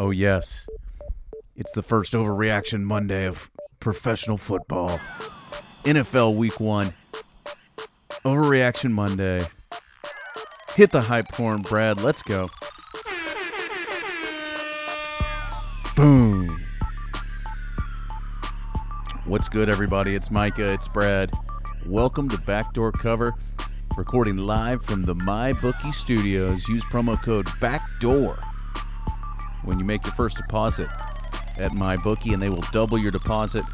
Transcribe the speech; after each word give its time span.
Oh, 0.00 0.12
yes. 0.12 0.66
It's 1.56 1.72
the 1.72 1.82
first 1.82 2.14
overreaction 2.14 2.84
Monday 2.84 3.26
of 3.26 3.50
professional 3.80 4.38
football. 4.38 4.98
NFL 5.84 6.36
Week 6.36 6.58
1. 6.58 6.94
Overreaction 8.24 8.92
Monday. 8.92 9.46
Hit 10.74 10.90
the 10.90 11.02
hype 11.02 11.30
horn, 11.34 11.60
Brad. 11.60 12.00
Let's 12.00 12.22
go. 12.22 12.48
Boom. 15.94 16.64
What's 19.26 19.50
good, 19.50 19.68
everybody? 19.68 20.14
It's 20.14 20.30
Micah. 20.30 20.72
It's 20.72 20.88
Brad. 20.88 21.30
Welcome 21.84 22.30
to 22.30 22.38
Backdoor 22.38 22.92
Cover, 22.92 23.34
recording 23.98 24.38
live 24.38 24.82
from 24.82 25.04
the 25.04 25.14
MyBookie 25.14 25.92
studios. 25.92 26.66
Use 26.68 26.84
promo 26.84 27.22
code 27.22 27.48
BACKDOOR 27.60 28.49
when 29.64 29.78
you 29.78 29.84
make 29.84 30.04
your 30.04 30.14
first 30.14 30.36
deposit 30.36 30.88
at 31.56 31.72
my 31.74 31.96
bookie, 31.96 32.32
and 32.32 32.42
they 32.42 32.48
will 32.48 32.64
double 32.72 32.98
your 32.98 33.10
deposit. 33.10 33.64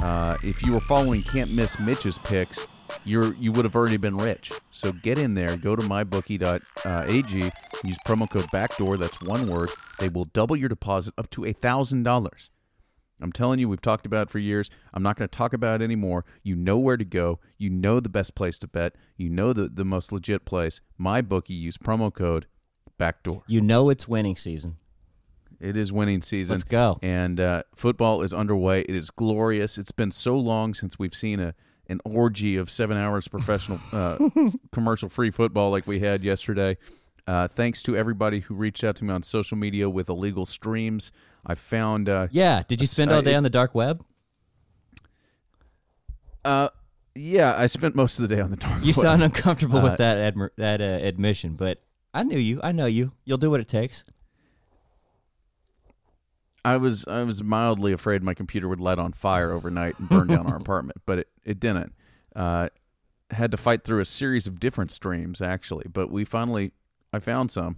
Uh, 0.00 0.36
if 0.42 0.62
you 0.62 0.72
were 0.72 0.80
following 0.80 1.22
Can't 1.22 1.52
Miss 1.52 1.78
Mitch's 1.80 2.18
picks, 2.18 2.66
you're 3.04 3.34
you 3.34 3.52
would 3.52 3.64
have 3.64 3.76
already 3.76 3.96
been 3.96 4.16
rich. 4.16 4.52
So 4.72 4.92
get 4.92 5.18
in 5.18 5.34
there, 5.34 5.56
go 5.56 5.76
to 5.76 5.82
mybookie.ag, 5.82 7.50
use 7.84 7.98
promo 8.06 8.28
code 8.28 8.50
backdoor. 8.50 8.96
That's 8.96 9.20
one 9.22 9.48
word. 9.48 9.70
They 9.98 10.08
will 10.08 10.26
double 10.26 10.56
your 10.56 10.68
deposit 10.68 11.14
up 11.16 11.30
to 11.30 11.44
a 11.44 11.52
thousand 11.52 12.02
dollars. 12.02 12.50
I'm 13.20 13.32
telling 13.32 13.58
you, 13.58 13.68
we've 13.68 13.80
talked 13.80 14.04
about 14.04 14.28
it 14.28 14.30
for 14.30 14.38
years. 14.38 14.68
I'm 14.92 15.02
not 15.02 15.16
going 15.16 15.28
to 15.28 15.36
talk 15.36 15.54
about 15.54 15.80
it 15.80 15.84
anymore. 15.84 16.26
You 16.42 16.54
know 16.54 16.76
where 16.76 16.98
to 16.98 17.04
go. 17.04 17.38
You 17.56 17.70
know 17.70 17.98
the 17.98 18.10
best 18.10 18.34
place 18.34 18.58
to 18.58 18.66
bet. 18.66 18.94
You 19.16 19.30
know 19.30 19.54
the, 19.54 19.68
the 19.68 19.86
most 19.86 20.12
legit 20.12 20.44
place. 20.44 20.82
My 20.98 21.22
bookie. 21.22 21.54
Use 21.54 21.78
promo 21.78 22.12
code 22.12 22.46
backdoor. 22.98 23.42
You 23.46 23.62
know 23.62 23.88
it's 23.88 24.06
winning 24.06 24.36
season. 24.36 24.76
It 25.60 25.76
is 25.76 25.90
winning 25.92 26.22
season. 26.22 26.54
Let's 26.54 26.64
go. 26.64 26.98
And 27.02 27.40
uh, 27.40 27.62
football 27.74 28.22
is 28.22 28.32
underway. 28.34 28.82
It 28.82 28.94
is 28.94 29.10
glorious. 29.10 29.78
It's 29.78 29.92
been 29.92 30.10
so 30.12 30.36
long 30.38 30.74
since 30.74 30.98
we've 30.98 31.14
seen 31.14 31.40
a 31.40 31.54
an 31.88 32.00
orgy 32.04 32.56
of 32.56 32.68
seven 32.68 32.96
hours 32.96 33.28
professional 33.28 33.78
uh, 33.92 34.18
commercial 34.72 35.08
free 35.08 35.30
football 35.30 35.70
like 35.70 35.86
we 35.86 36.00
had 36.00 36.24
yesterday. 36.24 36.76
Uh, 37.28 37.46
thanks 37.48 37.80
to 37.84 37.96
everybody 37.96 38.40
who 38.40 38.54
reached 38.56 38.82
out 38.84 38.96
to 38.96 39.04
me 39.04 39.12
on 39.12 39.22
social 39.22 39.56
media 39.56 39.88
with 39.88 40.08
illegal 40.08 40.46
streams. 40.46 41.12
I 41.46 41.54
found. 41.54 42.08
Uh, 42.08 42.26
Yeah. 42.32 42.64
Did 42.66 42.80
you 42.80 42.86
spend 42.88 43.12
all 43.12 43.22
day 43.22 43.34
on 43.36 43.44
the 43.44 43.50
dark 43.50 43.74
web? 43.74 44.04
uh, 46.44 46.68
yeah, 47.14 47.54
I 47.56 47.66
spent 47.66 47.94
most 47.94 48.18
of 48.18 48.28
the 48.28 48.34
day 48.34 48.40
on 48.40 48.50
the 48.50 48.56
dark 48.56 48.80
You 48.82 48.88
web. 48.88 48.94
sound 48.94 49.22
uncomfortable 49.22 49.78
Uh, 49.78 49.84
with 49.84 49.96
that 49.98 50.34
admir- 50.34 50.50
that 50.56 50.80
uh, 50.80 50.84
admission, 50.84 51.54
but 51.54 51.82
I 52.12 52.22
knew 52.22 52.38
you. 52.38 52.60
I 52.62 52.72
know 52.72 52.86
you. 52.86 53.12
You'll 53.24 53.38
do 53.38 53.50
what 53.50 53.60
it 53.60 53.68
takes. 53.68 54.04
I 56.66 56.76
was 56.78 57.06
I 57.06 57.22
was 57.22 57.42
mildly 57.42 57.92
afraid 57.92 58.22
my 58.22 58.34
computer 58.34 58.68
would 58.68 58.80
light 58.80 58.98
on 58.98 59.12
fire 59.12 59.52
overnight 59.52 59.98
and 59.98 60.08
burn 60.08 60.26
down 60.26 60.46
our 60.46 60.56
apartment, 60.64 61.00
but 61.06 61.20
it, 61.20 61.28
it 61.44 61.60
didn't. 61.60 61.92
Uh, 62.34 62.68
had 63.30 63.50
to 63.52 63.56
fight 63.56 63.84
through 63.84 64.00
a 64.00 64.04
series 64.04 64.46
of 64.46 64.58
different 64.60 64.90
streams 64.92 65.40
actually, 65.40 65.86
but 65.92 66.10
we 66.10 66.24
finally 66.24 66.72
I 67.12 67.18
found 67.20 67.50
some, 67.50 67.76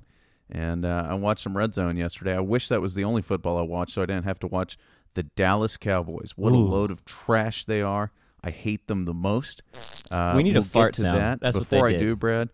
and 0.51 0.85
uh, 0.85 1.07
I 1.11 1.15
watched 1.15 1.43
some 1.43 1.57
Red 1.57 1.75
Zone 1.75 1.97
yesterday. 1.97 2.35
I 2.35 2.41
wish 2.41 2.69
that 2.69 2.81
was 2.81 2.95
the 2.95 3.05
only 3.05 3.23
football 3.23 3.59
I 3.59 3.63
watched, 3.63 3.93
so 3.93 4.03
I 4.03 4.07
didn't 4.07 4.25
have 4.25 4.39
to 4.41 4.47
watch 4.47 4.79
the 5.15 5.23
Dallas 5.23 5.77
Cowboys. 5.77 6.33
What 6.37 6.53
a 6.53 6.57
load 6.57 6.91
of 6.91 7.05
trash 7.05 7.65
they 7.67 7.83
are! 7.83 8.11
I 8.43 8.51
hate 8.51 8.87
them 8.87 9.05
the 9.05 9.15
most. 9.15 9.63
Uh, 10.11 10.33
We 10.37 10.43
need 10.43 10.57
a 10.57 10.61
we'll 10.61 10.69
fart 10.69 10.95
to 10.95 11.03
sound. 11.03 11.19
that. 11.19 11.41
That's 11.41 11.57
what 11.59 11.69
they 11.69 11.77
Before 11.77 11.89
I 11.89 11.93
did. 11.93 12.01
do, 12.01 12.17
Brad, 12.17 12.49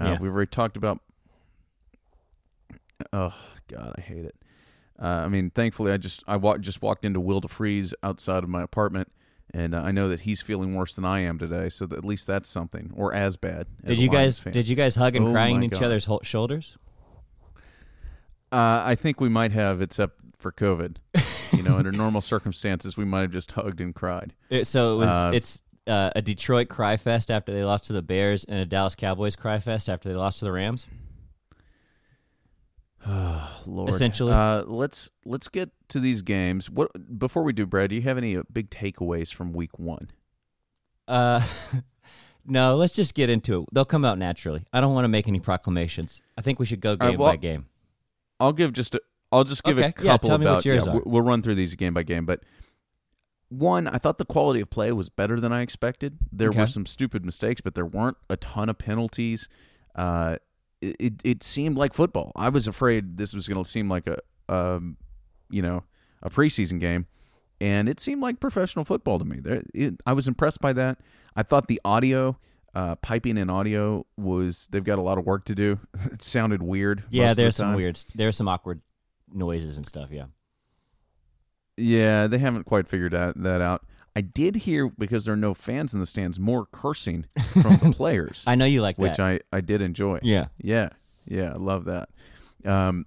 uh, 0.00 0.04
Yeah. 0.04 0.18
we've 0.20 0.32
already 0.32 0.50
talked 0.50 0.76
about. 0.76 1.00
Oh 3.12 3.34
God, 3.68 3.94
I 3.98 4.00
hate 4.00 4.24
it. 4.24 4.36
Uh, 5.00 5.06
I 5.06 5.28
mean, 5.28 5.50
thankfully, 5.50 5.92
I 5.92 5.96
just 5.96 6.22
I 6.28 6.36
wa- 6.36 6.58
just 6.58 6.82
walked 6.82 7.04
into 7.04 7.20
Will 7.20 7.40
DeFreeze 7.40 7.92
outside 8.02 8.44
of 8.44 8.48
my 8.48 8.62
apartment, 8.62 9.10
and 9.52 9.74
uh, 9.74 9.80
I 9.80 9.90
know 9.90 10.08
that 10.08 10.20
he's 10.20 10.40
feeling 10.42 10.74
worse 10.74 10.94
than 10.94 11.04
I 11.04 11.20
am 11.20 11.38
today. 11.38 11.68
So 11.70 11.86
that 11.86 11.98
at 11.98 12.04
least 12.04 12.26
that's 12.26 12.48
something, 12.50 12.92
or 12.94 13.12
as 13.14 13.36
bad. 13.36 13.66
as 13.84 13.96
Did 13.96 13.98
you 13.98 14.08
guys 14.10 14.38
fan. 14.42 14.52
did 14.52 14.68
you 14.68 14.76
guys 14.76 14.94
hug 14.94 15.16
and 15.16 15.28
Oh 15.28 15.32
crying 15.32 15.58
my 15.60 15.66
each 15.66 15.72
God. 15.72 15.82
other's 15.84 16.04
ho- 16.04 16.20
shoulders? 16.22 16.76
Uh, 18.50 18.82
I 18.84 18.94
think 18.94 19.20
we 19.20 19.28
might 19.28 19.52
have, 19.52 19.80
except 19.80 20.20
for 20.38 20.52
COVID. 20.52 20.96
you 21.56 21.62
know, 21.62 21.76
under 21.78 21.90
normal 21.92 22.20
circumstances, 22.20 22.96
we 22.96 23.04
might 23.04 23.22
have 23.22 23.30
just 23.32 23.52
hugged 23.52 23.80
and 23.80 23.94
cried. 23.94 24.34
It, 24.50 24.66
so 24.66 24.94
it 24.94 24.96
was 24.98 25.08
Uh, 25.10 25.30
it's 25.34 25.60
uh, 25.86 26.10
a 26.14 26.20
Detroit 26.22 26.68
cry 26.68 26.96
fest 26.96 27.30
after 27.30 27.52
they 27.52 27.64
lost 27.64 27.84
to 27.84 27.92
the 27.92 28.02
Bears 28.02 28.44
and 28.44 28.58
a 28.58 28.66
Dallas 28.66 28.94
Cowboys 28.94 29.36
cry 29.36 29.58
fest 29.58 29.88
after 29.88 30.08
they 30.08 30.14
lost 30.14 30.38
to 30.40 30.44
the 30.44 30.52
Rams. 30.52 30.86
Lord, 33.66 33.88
Essentially. 33.88 34.32
uh, 34.32 34.62
let's 34.64 35.10
let's 35.24 35.48
get 35.48 35.70
to 35.88 35.98
these 36.00 36.22
games. 36.22 36.70
What 36.70 36.90
before 37.18 37.42
we 37.42 37.52
do, 37.52 37.66
Brad? 37.66 37.90
Do 37.90 37.96
you 37.96 38.02
have 38.02 38.16
any 38.18 38.36
uh, 38.36 38.42
big 38.52 38.70
takeaways 38.70 39.32
from 39.34 39.52
Week 39.52 39.78
One? 39.78 40.10
Uh 41.08 41.44
no, 42.46 42.76
let's 42.76 42.94
just 42.94 43.14
get 43.14 43.28
into 43.28 43.62
it. 43.62 43.68
They'll 43.72 43.84
come 43.84 44.04
out 44.04 44.18
naturally. 44.18 44.64
I 44.72 44.80
don't 44.80 44.94
want 44.94 45.04
to 45.04 45.08
make 45.08 45.26
any 45.26 45.40
proclamations. 45.40 46.20
I 46.38 46.42
think 46.42 46.58
we 46.60 46.66
should 46.66 46.80
go 46.80 46.94
game 46.96 47.08
right, 47.10 47.18
well, 47.18 47.32
by 47.32 47.36
game. 47.36 47.66
I'll 48.38 48.52
give 48.52 48.72
just 48.72 48.94
a, 48.94 49.00
I'll 49.32 49.44
just 49.44 49.64
give 49.64 49.78
a 49.78 49.86
Okay, 49.86 50.04
yeah, 50.04 50.12
couple 50.12 50.28
tell 50.28 50.38
me 50.38 50.46
about 50.46 50.56
what 50.56 50.64
yours 50.64 50.86
yeah, 50.86 50.92
are. 50.92 50.96
we- 50.96 51.02
We'll 51.06 51.22
run 51.22 51.42
through 51.42 51.56
these 51.56 51.74
game 51.74 51.94
by 51.94 52.02
game, 52.04 52.24
but 52.24 52.42
one, 53.48 53.86
I 53.86 53.98
thought 53.98 54.18
the 54.18 54.24
quality 54.24 54.60
of 54.60 54.70
play 54.70 54.92
was 54.92 55.08
better 55.10 55.38
than 55.40 55.52
I 55.52 55.60
expected. 55.62 56.18
There 56.32 56.48
Okay. 56.48 56.60
were 56.60 56.66
some 56.66 56.86
stupid 56.86 57.24
mistakes, 57.24 57.60
but 57.60 57.74
there 57.74 57.84
weren't 57.84 58.16
a 58.30 58.36
ton 58.36 58.68
of 58.68 58.78
penalties. 58.78 59.48
Uh, 59.94 60.36
it, 60.82 60.96
it 60.98 61.12
it 61.24 61.42
seemed 61.42 61.76
like 61.76 61.94
football. 61.94 62.32
I 62.36 62.48
was 62.48 62.66
afraid 62.66 63.16
this 63.16 63.32
was 63.32 63.48
going 63.48 63.62
to 63.62 63.68
seem 63.68 63.88
like 63.88 64.06
a 64.06 64.18
um, 64.48 64.96
you 65.50 65.62
know, 65.62 65.84
a 66.22 66.28
preseason 66.28 66.80
game, 66.80 67.06
and 67.60 67.88
it 67.88 68.00
seemed 68.00 68.20
like 68.20 68.40
professional 68.40 68.84
football 68.84 69.18
to 69.18 69.24
me. 69.24 69.40
There, 69.40 69.62
it, 69.72 69.94
I 70.06 70.12
was 70.12 70.28
impressed 70.28 70.60
by 70.60 70.72
that. 70.74 70.98
I 71.36 71.42
thought 71.42 71.68
the 71.68 71.80
audio. 71.84 72.38
Uh, 72.74 72.94
piping 72.94 73.36
in 73.36 73.50
audio 73.50 74.06
was 74.16 74.66
they've 74.70 74.82
got 74.82 74.98
a 74.98 75.02
lot 75.02 75.18
of 75.18 75.26
work 75.26 75.44
to 75.44 75.54
do. 75.54 75.78
it 76.10 76.22
sounded 76.22 76.62
weird. 76.62 77.04
Yeah, 77.10 77.32
of 77.32 77.36
the 77.36 77.42
there's 77.42 77.56
some 77.56 77.74
weird 77.74 78.02
there's 78.14 78.34
some 78.34 78.48
awkward 78.48 78.80
noises 79.30 79.76
and 79.76 79.86
stuff, 79.86 80.08
yeah. 80.10 80.24
Yeah, 81.76 82.26
they 82.26 82.38
haven't 82.38 82.64
quite 82.64 82.88
figured 82.88 83.12
that, 83.12 83.42
that 83.42 83.60
out. 83.60 83.84
I 84.14 84.20
did 84.20 84.56
hear 84.56 84.88
because 84.90 85.24
there 85.24 85.34
are 85.34 85.38
no 85.38 85.54
fans 85.54 85.94
in 85.94 86.00
the 86.00 86.06
stands 86.06 86.38
more 86.38 86.66
cursing 86.66 87.26
from 87.62 87.76
the 87.78 87.92
players, 87.96 88.44
I 88.46 88.54
know 88.54 88.64
you 88.66 88.82
like 88.82 88.98
which 88.98 89.16
that. 89.16 89.40
I 89.52 89.56
I 89.56 89.60
did 89.60 89.80
enjoy. 89.82 90.18
yeah. 90.22 90.46
yeah, 90.58 90.90
yeah, 91.26 91.52
I 91.52 91.56
love 91.56 91.84
that. 91.86 92.08
Um, 92.64 93.06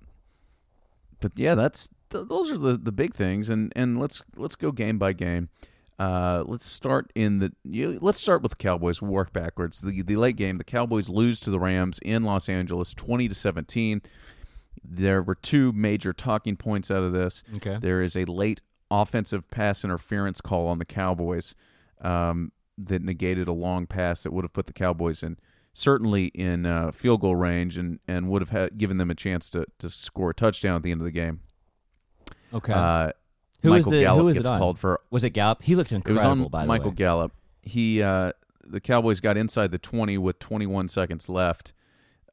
but 1.19 1.31
yeah, 1.35 1.55
that's 1.55 1.89
th- 2.09 2.27
those 2.27 2.51
are 2.51 2.57
the 2.57 2.77
the 2.77 2.91
big 2.91 3.13
things, 3.13 3.49
and 3.49 3.71
and 3.75 3.99
let's 3.99 4.23
let's 4.35 4.55
go 4.55 4.71
game 4.71 4.97
by 4.97 5.13
game. 5.13 5.49
Uh, 5.97 6.43
let's 6.45 6.65
start 6.65 7.09
in 7.15 7.39
the 7.39 7.53
you, 7.63 7.97
let's 8.01 8.19
start 8.19 8.41
with 8.41 8.51
the 8.51 8.57
Cowboys. 8.57 9.01
We'll 9.01 9.11
work 9.11 9.31
backwards. 9.31 9.81
The 9.81 10.01
the 10.01 10.17
late 10.17 10.35
game, 10.35 10.57
the 10.57 10.63
Cowboys 10.65 11.07
lose 11.07 11.39
to 11.41 11.49
the 11.49 11.59
Rams 11.59 11.99
in 12.03 12.23
Los 12.23 12.49
Angeles, 12.49 12.93
twenty 12.93 13.27
to 13.29 13.35
seventeen. 13.35 14.01
There 14.83 15.23
were 15.23 15.35
two 15.35 15.71
major 15.71 16.13
talking 16.13 16.57
points 16.57 16.91
out 16.91 17.03
of 17.03 17.13
this. 17.13 17.43
Okay. 17.57 17.77
There 17.79 18.01
is 18.01 18.15
a 18.15 18.25
late 18.25 18.61
offensive 18.91 19.49
pass 19.49 19.83
interference 19.83 20.41
call 20.41 20.67
on 20.67 20.79
the 20.79 20.85
Cowboys 20.85 21.55
um, 22.01 22.51
that 22.77 23.01
negated 23.01 23.47
a 23.47 23.53
long 23.53 23.87
pass 23.87 24.23
that 24.23 24.31
would 24.31 24.43
have 24.43 24.53
put 24.53 24.67
the 24.67 24.73
Cowboys 24.73 25.23
in 25.23 25.37
certainly 25.73 26.27
in 26.27 26.65
uh, 26.65 26.91
field 26.91 27.21
goal 27.21 27.35
range 27.35 27.77
and, 27.77 27.99
and 28.07 28.29
would 28.29 28.41
have 28.41 28.49
had, 28.49 28.77
given 28.77 28.97
them 28.97 29.11
a 29.11 29.15
chance 29.15 29.49
to, 29.49 29.65
to 29.77 29.89
score 29.89 30.29
a 30.29 30.33
touchdown 30.33 30.77
at 30.77 30.83
the 30.83 30.91
end 30.91 31.01
of 31.01 31.05
the 31.05 31.11
game. 31.11 31.41
Okay. 32.53 32.71
Uh, 32.71 33.11
Who 33.61 33.69
Michael 33.71 33.91
the- 33.91 34.01
Gallup 34.01 34.19
who 34.19 34.25
was 34.25 34.37
it 34.37 34.43
gets 34.43 34.57
called 34.57 34.79
for. 34.79 35.01
was 35.09 35.23
it 35.23 35.31
Gallup? 35.31 35.61
He 35.63 35.75
looked 35.75 35.91
It 35.91 35.95
was 36.05 36.13
incredible 36.13 36.45
on 36.45 36.49
by 36.49 36.59
the 36.59 36.63
way. 36.63 36.77
Michael 36.77 36.91
way. 36.91 36.95
Gallup. 36.95 37.33
He 37.61 38.01
uh, 38.01 38.31
the 38.65 38.79
Cowboys 38.79 39.19
got 39.19 39.37
inside 39.37 39.71
the 39.71 39.77
twenty 39.79 40.17
with 40.17 40.39
twenty 40.39 40.65
one 40.65 40.87
seconds 40.87 41.27
left. 41.27 41.73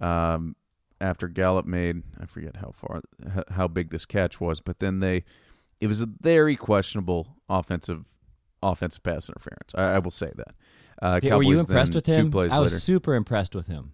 Um, 0.00 0.56
after 1.00 1.26
Gallup 1.26 1.66
made 1.66 2.02
I 2.20 2.26
forget 2.26 2.56
how 2.56 2.70
far 2.72 3.02
how 3.50 3.66
big 3.66 3.90
this 3.90 4.06
catch 4.06 4.40
was, 4.40 4.60
but 4.60 4.78
then 4.78 5.00
they 5.00 5.24
it 5.82 5.88
was 5.88 6.00
a 6.00 6.06
very 6.20 6.54
questionable 6.54 7.36
offensive 7.48 8.04
offensive 8.62 9.02
pass 9.02 9.28
interference. 9.28 9.74
I, 9.74 9.94
I 9.94 9.98
will 9.98 10.12
say 10.12 10.30
that. 10.36 10.54
Uh, 11.02 11.18
Yeah, 11.20 11.34
Were 11.34 11.42
you 11.42 11.58
impressed 11.58 11.94
with 11.94 12.06
him? 12.06 12.32
I 12.36 12.60
was 12.60 12.72
later. 12.72 12.80
super 12.80 13.14
impressed 13.16 13.56
with 13.56 13.66
him. 13.66 13.90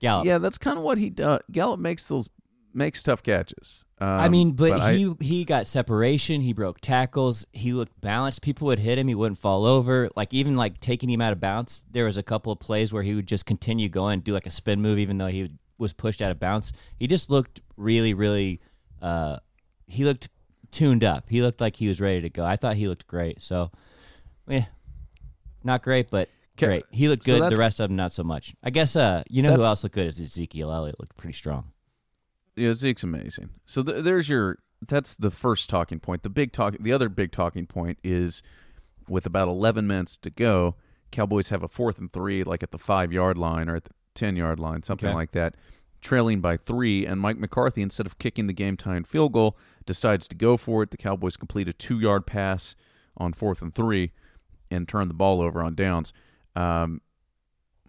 Gallup. 0.00 0.24
Yeah, 0.26 0.38
that's 0.38 0.56
kind 0.56 0.78
of 0.78 0.82
what 0.84 0.96
he 0.96 1.10
does. 1.10 1.40
Gallup 1.52 1.78
makes 1.78 2.08
those 2.08 2.30
makes 2.72 3.02
tough 3.02 3.22
catches. 3.22 3.84
Um, 4.00 4.08
I 4.08 4.28
mean, 4.28 4.52
but, 4.52 4.80
I- 4.80 4.94
he 4.94 5.14
he 5.20 5.44
got 5.44 5.66
separation. 5.66 6.40
He 6.40 6.54
broke 6.54 6.80
tackles. 6.80 7.44
He 7.52 7.72
looked 7.74 8.00
balanced. 8.00 8.40
People 8.40 8.66
would 8.68 8.78
hit 8.78 8.98
him. 8.98 9.06
He 9.06 9.14
wouldn't 9.14 9.38
fall 9.38 9.66
over. 9.66 10.08
Like 10.16 10.32
even 10.32 10.56
like 10.56 10.80
taking 10.80 11.10
him 11.10 11.20
out 11.20 11.32
of 11.34 11.40
bounds. 11.40 11.84
There 11.90 12.06
was 12.06 12.16
a 12.16 12.22
couple 12.22 12.50
of 12.52 12.58
plays 12.58 12.92
where 12.92 13.02
he 13.02 13.14
would 13.14 13.28
just 13.28 13.44
continue 13.44 13.90
going, 13.90 14.20
do 14.20 14.32
like 14.32 14.46
a 14.46 14.50
spin 14.50 14.80
move, 14.80 14.98
even 14.98 15.18
though 15.18 15.26
he 15.28 15.50
was 15.76 15.92
pushed 15.92 16.22
out 16.22 16.30
of 16.30 16.40
bounds. 16.40 16.72
He 16.98 17.06
just 17.06 17.28
looked 17.30 17.60
really, 17.76 18.14
really. 18.14 18.60
Uh, 19.02 19.36
he 19.86 20.04
looked 20.04 20.28
tuned 20.74 21.04
up. 21.04 21.24
He 21.28 21.40
looked 21.42 21.60
like 21.60 21.76
he 21.76 21.88
was 21.88 22.00
ready 22.00 22.20
to 22.22 22.28
go. 22.30 22.44
I 22.44 22.56
thought 22.56 22.76
he 22.76 22.88
looked 22.88 23.06
great. 23.06 23.40
So, 23.40 23.70
yeah, 24.46 24.66
not 25.62 25.82
great, 25.82 26.10
but 26.10 26.28
great. 26.58 26.84
He 26.90 27.08
looked 27.08 27.24
so 27.24 27.38
good. 27.38 27.52
the 27.52 27.56
rest 27.56 27.80
of 27.80 27.88
them 27.88 27.96
not 27.96 28.12
so 28.12 28.22
much. 28.24 28.54
I 28.62 28.70
guess. 28.70 28.96
Uh, 28.96 29.22
you 29.28 29.42
know 29.42 29.54
who 29.54 29.62
else 29.62 29.82
looked 29.82 29.94
good 29.94 30.06
is 30.06 30.20
Ezekiel 30.20 30.72
Elliott. 30.72 31.00
Looked 31.00 31.16
pretty 31.16 31.34
strong. 31.36 31.70
Yeah, 32.56 32.72
Zeke's 32.74 33.02
amazing. 33.02 33.50
So 33.66 33.82
th- 33.82 34.04
there's 34.04 34.28
your 34.28 34.58
that's 34.86 35.14
the 35.14 35.30
first 35.30 35.70
talking 35.70 35.98
point. 35.98 36.22
The 36.22 36.28
big 36.30 36.52
talk, 36.52 36.76
the 36.78 36.92
other 36.92 37.08
big 37.08 37.32
talking 37.32 37.66
point 37.66 37.98
is 38.04 38.42
with 39.08 39.24
about 39.26 39.48
11 39.48 39.86
minutes 39.86 40.16
to 40.18 40.30
go, 40.30 40.76
Cowboys 41.10 41.48
have 41.48 41.62
a 41.62 41.68
fourth 41.68 41.98
and 41.98 42.12
three, 42.12 42.44
like 42.44 42.62
at 42.62 42.70
the 42.70 42.78
five 42.78 43.12
yard 43.12 43.38
line 43.38 43.68
or 43.68 43.76
at 43.76 43.84
the 43.84 43.90
10 44.14 44.36
yard 44.36 44.60
line, 44.60 44.82
something 44.82 45.08
Okay. 45.08 45.14
like 45.14 45.32
that, 45.32 45.54
trailing 46.00 46.40
by 46.40 46.56
three. 46.56 47.06
And 47.06 47.20
Mike 47.20 47.38
McCarthy, 47.38 47.82
instead 47.82 48.06
of 48.06 48.18
kicking 48.18 48.46
the 48.46 48.52
game 48.52 48.76
tying 48.76 49.04
field 49.04 49.32
goal, 49.32 49.56
decides 49.86 50.28
to 50.28 50.34
go 50.34 50.56
for 50.56 50.82
it. 50.82 50.90
The 50.90 50.96
Cowboys 50.96 51.36
complete 51.36 51.68
a 51.68 51.72
two 51.72 51.98
yard 51.98 52.26
pass 52.26 52.74
on 53.16 53.32
fourth 53.32 53.62
and 53.62 53.74
three 53.74 54.12
and 54.70 54.88
turn 54.88 55.08
the 55.08 55.14
ball 55.14 55.40
over 55.40 55.62
on 55.62 55.74
downs. 55.74 56.12
Um, 56.56 57.00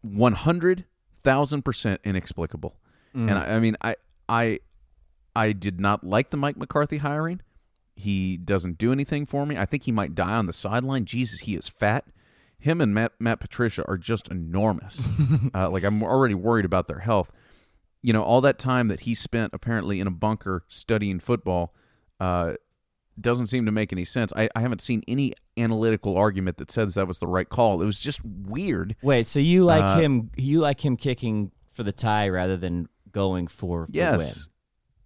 100,000% 0.05 1.97
inexplicable. 2.03 2.77
Mm. 3.15 3.29
And 3.29 3.39
I, 3.39 3.55
I 3.55 3.59
mean, 3.59 3.77
I, 3.81 3.95
I, 4.29 4.59
I 5.35 5.51
did 5.51 5.79
not 5.79 6.03
like 6.03 6.29
the 6.29 6.37
Mike 6.37 6.57
McCarthy 6.57 6.97
hiring. 6.97 7.41
He 7.95 8.37
doesn't 8.37 8.77
do 8.77 8.91
anything 8.91 9.25
for 9.25 9.45
me. 9.45 9.57
I 9.57 9.65
think 9.65 9.83
he 9.83 9.91
might 9.91 10.15
die 10.15 10.35
on 10.35 10.47
the 10.47 10.53
sideline. 10.53 11.05
Jesus, 11.05 11.41
he 11.41 11.55
is 11.55 11.69
fat. 11.69 12.05
Him 12.59 12.81
and 12.81 12.93
Matt, 12.93 13.13
Matt 13.19 13.39
Patricia 13.39 13.87
are 13.87 13.97
just 13.97 14.27
enormous. 14.27 15.01
uh, 15.53 15.69
like 15.69 15.83
I'm 15.83 16.03
already 16.03 16.33
worried 16.33 16.65
about 16.65 16.87
their 16.87 16.99
health. 16.99 17.31
You 18.01 18.13
know, 18.13 18.23
all 18.23 18.41
that 18.41 18.59
time 18.59 18.87
that 18.89 19.01
he 19.01 19.15
spent 19.15 19.53
apparently 19.53 19.99
in 19.99 20.07
a 20.07 20.11
bunker 20.11 20.63
studying 20.67 21.19
football 21.19 21.73
uh, 22.25 22.53
doesn't 23.19 23.47
seem 23.47 23.65
to 23.65 23.71
make 23.71 23.93
any 23.93 24.03
sense. 24.05 24.33
I, 24.35 24.49
I 24.55 24.61
haven't 24.61 24.81
seen 24.81 25.01
any 25.07 25.33
analytical 25.57 26.17
argument 26.17 26.57
that 26.57 26.69
says 26.69 26.95
that 26.95 27.07
was 27.07 27.19
the 27.19 27.27
right 27.27 27.47
call. 27.47 27.81
It 27.81 27.85
was 27.85 27.99
just 27.99 28.19
weird. 28.25 28.95
Wait, 29.01 29.25
so 29.27 29.39
you 29.39 29.63
like 29.63 29.83
Uh, 29.83 29.99
him? 29.99 30.31
You 30.35 30.59
like 30.59 30.83
him 30.83 30.97
kicking 30.97 31.51
for 31.73 31.83
the 31.83 31.91
tie 31.93 32.27
rather 32.27 32.57
than 32.57 32.89
going 33.11 33.47
for 33.47 33.87
the 33.89 33.99
win 33.99 34.19
Yes. 34.19 34.47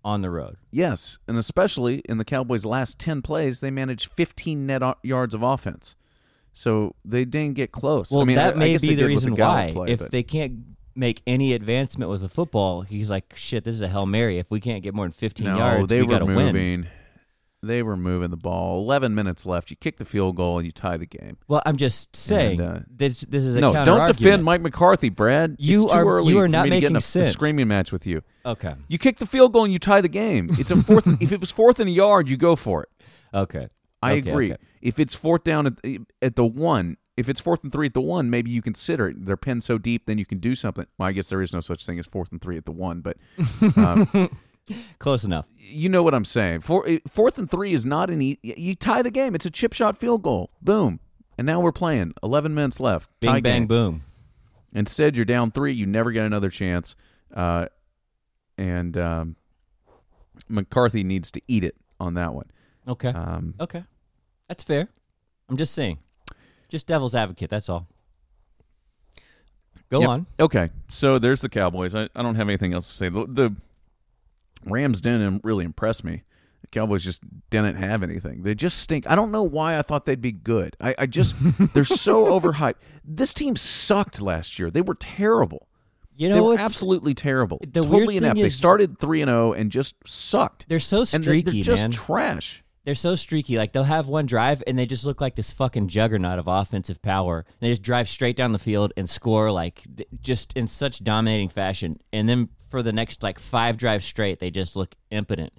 on 0.04 0.22
the 0.22 0.32
road? 0.32 0.58
Yes, 0.72 1.20
and 1.28 1.38
especially 1.38 2.00
in 2.10 2.18
the 2.18 2.26
Cowboys' 2.26 2.66
last 2.66 2.98
10 2.98 3.22
plays, 3.22 3.60
they 3.60 3.70
managed 3.70 4.12
15 4.14 4.66
net 4.66 4.82
o- 4.82 4.96
yards 5.04 5.34
of 5.36 5.44
offense. 5.44 5.96
So 6.54 6.96
they 7.06 7.26
didn't 7.26 7.56
get 7.56 7.72
close. 7.72 8.10
Well, 8.12 8.22
I 8.22 8.26
mean, 8.26 8.36
that 8.38 8.54
I- 8.54 8.58
I 8.58 8.60
may 8.60 8.72
guess 8.74 8.82
be 8.82 8.96
the 8.96 9.06
reason 9.06 9.36
Gallup 9.36 9.68
why. 9.68 9.72
play, 9.74 9.92
if 9.94 10.00
but- 10.00 10.12
they 10.12 10.24
can't 10.24 10.54
make 10.96 11.22
any 11.28 11.54
advancement 11.54 12.10
with 12.10 12.22
the 12.22 12.28
football, 12.30 12.82
he's 12.82 13.10
like, 13.10 13.34
"Shit, 13.36 13.64
this 13.64 13.76
is 13.76 13.82
a 13.82 13.88
hail 13.88 14.06
mary. 14.08 14.40
If 14.40 14.50
we 14.50 14.60
can't 14.60 14.82
get 14.84 14.94
more 14.96 15.06
than 15.06 15.12
15 15.14 15.46
no, 15.46 15.58
yards, 15.58 15.88
they 15.88 16.02
we 16.02 16.08
were 16.08 16.14
got 16.14 16.20
to 16.20 16.26
win." 16.26 16.88
They 17.62 17.84
were 17.84 17.98
moving 17.98 18.30
the 18.30 18.38
ball. 18.38 18.82
11 18.82 19.14
minutes 19.14 19.46
left. 19.46 19.70
You 19.70 19.76
kick 19.76 19.98
the 19.98 20.06
field 20.06 20.38
goal 20.38 20.58
and 20.60 20.66
you 20.66 20.72
tie 20.72 20.96
the 20.96 21.06
game. 21.06 21.38
Well, 21.50 21.62
I'm 21.66 21.76
just 21.76 22.16
saying 22.16 22.62
uh, 22.62 22.84
this. 22.90 23.22
This 23.22 23.44
is 23.44 23.56
a 23.56 23.60
no, 23.60 23.74
don't 23.86 24.08
defend 24.16 24.46
Mike 24.46 24.62
McCarthy, 24.62 25.10
Brad. 25.10 25.58
You 25.60 25.84
it's 25.84 25.92
too 25.92 25.98
are- 26.00 26.06
early 26.06 26.32
you 26.34 26.40
are 26.40 26.44
for 26.46 26.48
not 26.48 26.64
me 26.66 26.70
to 26.70 26.76
get 26.80 26.88
in 26.88 26.94
making 26.94 26.96
a, 26.96 27.00
a 27.00 27.02
sense. 27.02 27.32
screaming 27.32 27.68
match 27.68 27.92
with 27.92 28.08
you. 28.08 28.22
Okay. 28.46 28.76
You 28.88 28.98
kick 28.98 29.18
the 29.18 29.26
field 29.26 29.52
goal 29.54 29.66
and 29.66 29.74
you 29.74 29.80
tie 29.80 30.00
the 30.02 30.08
game. 30.08 30.50
It's 30.54 30.72
a 30.72 30.82
fourth. 30.82 31.06
if 31.22 31.32
it 31.34 31.42
was 31.42 31.52
fourth 31.52 31.80
and 31.82 31.90
a 31.90 31.92
yard, 31.92 32.30
you 32.30 32.38
go 32.38 32.56
for 32.56 32.84
it. 32.84 32.90
Okay. 33.34 33.68
I 34.02 34.14
Okay, 34.14 34.30
agree. 34.30 34.54
okay. 34.54 34.62
If 34.82 34.98
it's 34.98 35.14
fourth 35.14 35.44
down 35.44 35.68
at, 35.68 35.74
at 36.22 36.36
the 36.38 36.46
one, 36.46 36.96
if 37.18 37.28
it's 37.28 37.42
fourth 37.42 37.66
and 37.66 37.74
three 37.74 37.88
at 37.88 37.94
the 37.94 38.00
one, 38.00 38.30
maybe 38.30 38.50
you 38.50 38.62
consider 38.62 39.10
it. 39.10 39.26
They're 39.26 39.36
pinned 39.36 39.66
so 39.66 39.78
deep, 39.78 40.06
then 40.06 40.18
you 40.18 40.26
can 40.26 40.38
do 40.38 40.56
something. 40.56 40.86
Well, 40.98 41.10
I 41.10 41.12
guess 41.12 41.28
there 41.28 41.42
is 41.42 41.52
no 41.52 41.60
such 41.60 41.86
thing 41.86 42.00
as 42.00 42.06
fourth 42.06 42.32
and 42.32 42.42
three 42.42 42.56
at 42.56 42.64
the 42.64 42.72
one, 42.72 43.02
but 43.02 43.18
um, 43.76 44.30
Close 45.00 45.24
enough. 45.24 45.48
you 45.58 45.90
know 45.90 46.02
what 46.04 46.14
I'm 46.16 46.26
saying. 46.26 46.62
Four, 46.62 46.88
eh, 46.88 47.00
fourth 47.08 47.38
and 47.38 47.50
three 47.50 47.74
is 47.74 47.86
not 47.86 48.10
an. 48.10 48.22
E- 48.22 48.40
you 48.44 48.76
tie 48.76 49.02
the 49.02 49.12
game. 49.12 49.36
It's 49.36 49.46
a 49.46 49.50
chip 49.52 49.74
shot 49.74 49.98
field 49.98 50.22
goal. 50.24 50.50
Boom. 50.62 51.00
And 51.38 51.46
now 51.46 51.60
we're 51.62 51.72
playing. 51.72 52.14
11 52.24 52.54
minutes 52.54 52.80
left. 52.80 53.10
Bing 53.22 53.30
Tie 53.32 53.42
bang 53.42 53.62
game. 53.62 53.68
boom. 53.68 54.04
Instead, 54.74 55.16
you're 55.16 55.26
down 55.26 55.52
three. 55.52 55.72
You 55.74 55.86
never 55.86 56.12
get 56.12 56.26
another 56.26 56.50
chance. 56.50 56.96
Uh, 57.34 57.68
and 58.58 58.98
um, 58.98 59.36
McCarthy 60.48 61.04
needs 61.04 61.32
to 61.32 61.42
eat 61.48 61.64
it 61.64 61.76
on 62.00 62.14
that 62.16 62.34
one. 62.34 62.46
Okay. 62.88 63.10
Um, 63.10 63.54
okay. 63.60 63.84
That's 64.48 64.64
fair. 64.64 64.88
I'm 65.48 65.58
just 65.58 65.74
saying. 65.74 66.00
Just 66.68 66.88
devil's 66.88 67.16
advocate. 67.16 67.50
That's 67.50 67.70
all. 67.70 67.88
Go 69.90 70.02
Yep. 70.02 70.10
on. 70.10 70.26
Okay, 70.40 70.70
so 70.88 71.18
there's 71.18 71.42
the 71.42 71.50
Cowboys. 71.50 71.96
I, 71.96 72.10
I 72.16 72.22
don't 72.22 72.36
have 72.36 72.48
anything 72.48 72.74
else 72.74 72.88
to 72.88 72.94
say. 72.94 73.10
The, 73.10 73.26
the 73.26 73.56
Rams 74.66 75.02
didn't 75.02 75.42
really 75.44 75.66
impress 75.66 76.04
me. 76.04 76.24
The 76.62 76.68
Cowboys 76.68 77.04
just 77.04 77.22
didn't 77.50 77.76
have 77.78 78.04
anything. 78.04 78.44
They 78.44 78.54
just 78.56 78.80
stink. 78.80 79.10
I 79.10 79.16
don't 79.16 79.32
know 79.32 79.44
why 79.44 79.78
I 79.78 79.82
thought 79.82 80.06
they'd 80.06 80.22
be 80.22 80.32
good. 80.34 80.76
I, 80.82 80.94
I 81.00 81.06
just 81.06 81.36
they're 81.74 81.86
so 81.86 82.26
overhyped. 82.26 82.76
This 83.04 83.34
team 83.34 83.56
sucked 83.56 84.22
last 84.22 84.60
year. 84.60 84.70
They 84.70 84.82
were 84.82 84.96
terrible. 84.96 85.68
You 86.16 86.28
they 86.30 86.36
know 86.36 86.44
were 86.48 86.58
absolutely 86.60 87.14
terrible. 87.14 87.60
the 87.62 87.82
totally 87.82 88.06
weird 88.16 88.24
inept. 88.24 88.36
thing 88.36 88.44
They 88.44 88.50
started 88.50 89.00
three 89.00 89.22
and 89.22 89.30
zero 89.30 89.54
and 89.54 89.72
just 89.72 89.96
sucked. 90.06 90.68
They're 90.68 90.80
so 90.80 91.00
they- 91.06 91.22
streaky, 91.22 91.52
they're 91.52 91.64
just 91.64 91.84
man. 91.84 91.92
trash. 91.92 92.64
They're 92.86 92.96
so 92.96 93.16
streaky. 93.16 93.58
Like 93.58 93.72
they'll 93.72 93.84
have 93.84 94.08
one 94.08 94.26
drive 94.26 94.64
and 94.66 94.78
they 94.78 94.86
just 94.86 95.06
look 95.06 95.22
like 95.22 95.36
this 95.36 95.52
fucking 95.52 95.90
juggernaut 95.90 96.40
of 96.40 96.48
offensive 96.48 97.02
power. 97.02 97.46
And 97.48 97.56
they 97.62 97.70
just 97.70 97.84
drive 97.84 98.10
straight 98.10 98.36
down 98.36 98.52
the 98.52 98.58
field 98.60 98.94
and 98.98 99.10
score 99.10 99.52
like 99.52 99.84
just 100.22 100.54
in 100.54 100.66
such 100.68 101.04
dominating 101.04 101.50
fashion. 101.50 101.98
And 102.12 102.28
then 102.28 102.50
for 102.70 102.84
the 102.84 102.94
next 102.94 103.24
like 103.24 103.40
five 103.40 103.78
drives 103.78 104.06
straight, 104.06 104.40
they 104.40 104.52
just 104.52 104.76
look 104.76 104.96
impotent. 105.12 105.54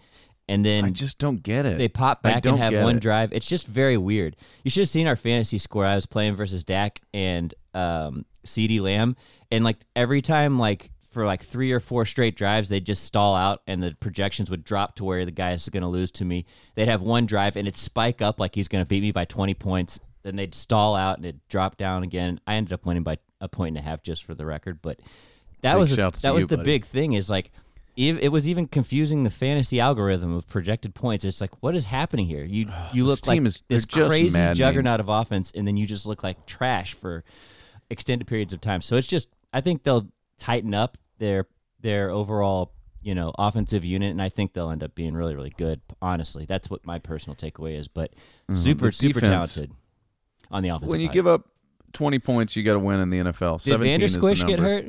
And 0.48 0.64
then 0.64 0.84
I 0.84 0.90
just 0.90 1.18
don't 1.18 1.42
get 1.44 1.64
it. 1.64 1.78
they 1.78 1.86
pop 1.86 2.22
back 2.22 2.44
and 2.44 2.58
have 2.58 2.82
one 2.82 2.96
it. 2.96 3.00
drive. 3.00 3.32
It's 3.32 3.46
just 3.46 3.68
very 3.68 3.96
weird. 3.96 4.34
You 4.64 4.70
should 4.70 4.80
have 4.80 4.88
seen 4.88 5.06
our 5.06 5.14
fantasy 5.14 5.58
score. 5.58 5.86
I 5.86 5.94
was 5.94 6.06
playing 6.06 6.34
versus 6.34 6.64
Dak 6.64 7.00
and 7.14 7.54
um, 7.72 8.24
CeeDee 8.44 8.80
Lamb, 8.80 9.14
and 9.52 9.62
like 9.64 9.76
every 9.94 10.20
time, 10.22 10.58
like 10.58 10.90
for 11.12 11.24
like 11.24 11.44
three 11.44 11.70
or 11.70 11.78
four 11.78 12.04
straight 12.04 12.36
drives, 12.36 12.68
they'd 12.68 12.84
just 12.84 13.04
stall 13.04 13.36
out, 13.36 13.62
and 13.68 13.80
the 13.80 13.94
projections 14.00 14.50
would 14.50 14.64
drop 14.64 14.96
to 14.96 15.04
where 15.04 15.24
the 15.24 15.30
guy 15.30 15.52
is 15.52 15.68
going 15.68 15.82
to 15.82 15.88
lose 15.88 16.10
to 16.12 16.24
me. 16.24 16.46
They'd 16.74 16.88
have 16.88 17.00
one 17.02 17.26
drive, 17.26 17.56
and 17.56 17.68
it'd 17.68 17.78
spike 17.78 18.20
up 18.20 18.40
like 18.40 18.56
he's 18.56 18.68
going 18.68 18.82
to 18.82 18.88
beat 18.88 19.02
me 19.02 19.12
by 19.12 19.26
twenty 19.26 19.54
points. 19.54 20.00
Then 20.24 20.34
they'd 20.34 20.54
stall 20.54 20.96
out, 20.96 21.16
and 21.18 21.26
it'd 21.26 21.46
drop 21.48 21.76
down 21.76 22.02
again. 22.02 22.40
I 22.46 22.54
ended 22.54 22.72
up 22.72 22.86
winning 22.86 23.04
by 23.04 23.18
a 23.40 23.48
point 23.48 23.76
and 23.76 23.86
a 23.86 23.88
half, 23.88 24.02
just 24.02 24.24
for 24.24 24.34
the 24.34 24.46
record. 24.46 24.82
But 24.82 24.98
that 25.62 25.74
Big 25.74 25.80
was 25.80 25.90
to 25.90 25.96
that 26.22 26.34
was 26.34 26.42
you, 26.42 26.46
the 26.46 26.56
buddy. 26.58 26.66
big 26.66 26.84
thing. 26.84 27.12
Is 27.14 27.28
like 27.30 27.50
it 27.96 28.32
was 28.32 28.48
even 28.48 28.66
confusing 28.66 29.24
the 29.24 29.30
fantasy 29.30 29.78
algorithm 29.78 30.34
of 30.34 30.46
projected 30.48 30.94
points. 30.94 31.24
It's 31.24 31.40
like, 31.40 31.62
what 31.62 31.74
is 31.74 31.84
happening 31.86 32.26
here? 32.26 32.44
You 32.44 32.66
you 32.94 33.04
This 33.06 33.20
look 33.20 33.26
like 33.26 33.42
is- 33.42 33.62
this 33.68 33.84
crazy 33.84 34.36
maddening. 34.38 34.54
juggernaut 34.54 35.00
of 35.00 35.08
offense, 35.08 35.52
and 35.54 35.66
then 35.66 35.76
you 35.76 35.86
just 35.86 36.06
look 36.06 36.22
like 36.22 36.46
trash 36.46 36.94
for 36.94 37.24
extended 37.90 38.26
periods 38.26 38.52
of 38.52 38.60
time. 38.60 38.80
So 38.82 38.96
it's 38.96 39.06
just, 39.06 39.28
I 39.52 39.60
think 39.60 39.82
they'll 39.82 40.08
tighten 40.38 40.74
up 40.74 40.96
their 41.18 41.46
their 41.80 42.10
overall 42.10 42.72
you 43.02 43.14
know 43.14 43.32
offensive 43.38 43.84
unit, 43.84 44.10
and 44.12 44.22
I 44.22 44.28
think 44.30 44.52
they'll 44.54 44.70
end 44.70 44.82
up 44.82 44.94
being 44.94 45.12
really 45.14 45.34
really 45.34 45.52
good. 45.56 45.80
Honestly, 46.00 46.46
that's 46.46 46.70
what 46.70 46.86
my 46.86 46.98
personal 46.98 47.34
takeaway 47.36 47.78
is. 47.78 47.88
But 47.88 48.14
super 48.54 48.86
Mm-hmm. 48.86 48.90
Super 48.92 49.20
defense- 49.20 49.54
talented 49.54 49.72
on 50.50 50.62
the 50.62 50.68
offensive. 50.70 50.90
when 50.92 51.00
you 51.00 51.08
give 51.10 51.26
up 51.26 51.48
twenty 51.92 52.18
points, 52.18 52.56
you 52.56 52.62
got 52.62 52.74
to 52.74 52.78
win 52.78 53.00
in 53.00 53.10
the 53.10 53.18
NFL. 53.18 53.58
did 53.58 53.72
17 53.72 54.00
Vander 54.00 54.28
Esch 54.30 54.44
get 54.46 54.58
hurt? 54.58 54.86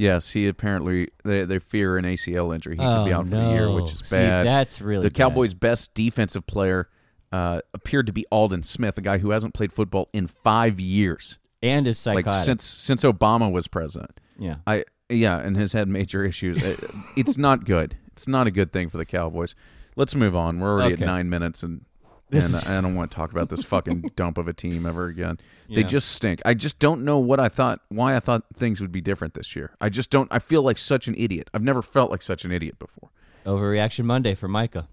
Yes, 0.00 0.30
he 0.30 0.48
apparently 0.48 1.08
they, 1.24 1.44
they 1.44 1.58
fear 1.58 1.98
an 1.98 2.04
ACL 2.06 2.54
injury. 2.54 2.74
He 2.76 2.82
could 2.82 3.04
be 3.04 3.12
Oh, 3.12 3.18
out 3.18 3.24
for 3.28 3.30
the 3.36 3.50
year, 3.50 3.70
which 3.70 3.92
is 3.92 4.00
See, 4.08 4.16
bad. 4.16 4.46
that's 4.46 4.80
really 4.80 5.02
the 5.02 5.10
bad. 5.10 5.14
Cowboys' 5.16 5.52
best 5.54 5.92
defensive 5.92 6.46
player 6.46 6.88
uh, 7.32 7.60
appeared 7.74 8.06
to 8.06 8.12
be 8.12 8.24
Aldon 8.32 8.62
Smith, 8.62 8.96
a 8.96 9.02
guy 9.02 9.18
who 9.18 9.30
hasn't 9.30 9.52
played 9.52 9.72
football 9.72 10.08
in 10.14 10.26
five 10.26 10.80
years, 10.80 11.38
and 11.62 11.86
is 11.86 11.98
psychotic. 11.98 12.26
like 12.26 12.34
since 12.44 12.64
since 12.64 13.02
Obama 13.02 13.52
was 13.52 13.68
president. 13.68 14.18
yeah. 14.38 14.56
I 14.66 14.84
yeah, 15.10 15.38
and 15.38 15.56
has 15.56 15.72
had 15.72 15.86
major 15.88 16.24
issues. 16.30 16.62
Uh, 16.64 16.76
it's 17.16 17.36
not 17.36 17.64
good. 17.66 17.96
It's 18.12 18.26
not 18.26 18.46
a 18.46 18.50
good 18.50 18.72
thing 18.72 18.88
for 18.88 18.96
the 18.96 19.04
Cowboys. 19.04 19.54
Let's 19.96 20.14
move 20.14 20.34
on. 20.34 20.60
We're 20.60 20.70
already 20.72 20.94
Okay. 20.94 21.02
at 21.02 21.06
nine 21.06 21.28
minutes, 21.28 21.62
and 21.62 21.84
and 22.32 22.44
is- 22.44 22.66
I 22.66 22.80
don't 22.80 22.94
want 22.94 23.10
to 23.10 23.14
talk 23.14 23.32
about 23.32 23.48
this 23.48 23.62
fucking 23.62 24.12
dump 24.16 24.38
of 24.38 24.48
a 24.48 24.52
team 24.52 24.86
ever 24.86 25.06
again. 25.06 25.38
They 25.68 25.84
just 25.84 26.10
stink. 26.10 26.40
I 26.44 26.54
just 26.54 26.78
don't 26.78 27.04
know 27.04 27.18
what 27.18 27.38
I 27.38 27.48
thought, 27.48 27.80
why 27.88 28.16
I 28.16 28.20
thought 28.20 28.42
things 28.54 28.80
would 28.80 28.92
be 28.92 29.00
different 29.00 29.34
this 29.34 29.54
year. 29.54 29.72
I 29.80 29.88
just 29.88 30.10
don't. 30.10 30.28
I 30.32 30.38
feel 30.38 30.62
like 30.62 30.78
such 30.78 31.06
an 31.08 31.14
idiot. 31.16 31.48
I've 31.54 31.62
never 31.62 31.82
felt 31.82 32.10
like 32.10 32.22
such 32.22 32.44
an 32.44 32.52
idiot 32.52 32.78
before. 32.78 33.10
Overreaction 33.46 34.04
Monday 34.04 34.34
for 34.34 34.48
Micah. 34.48 34.88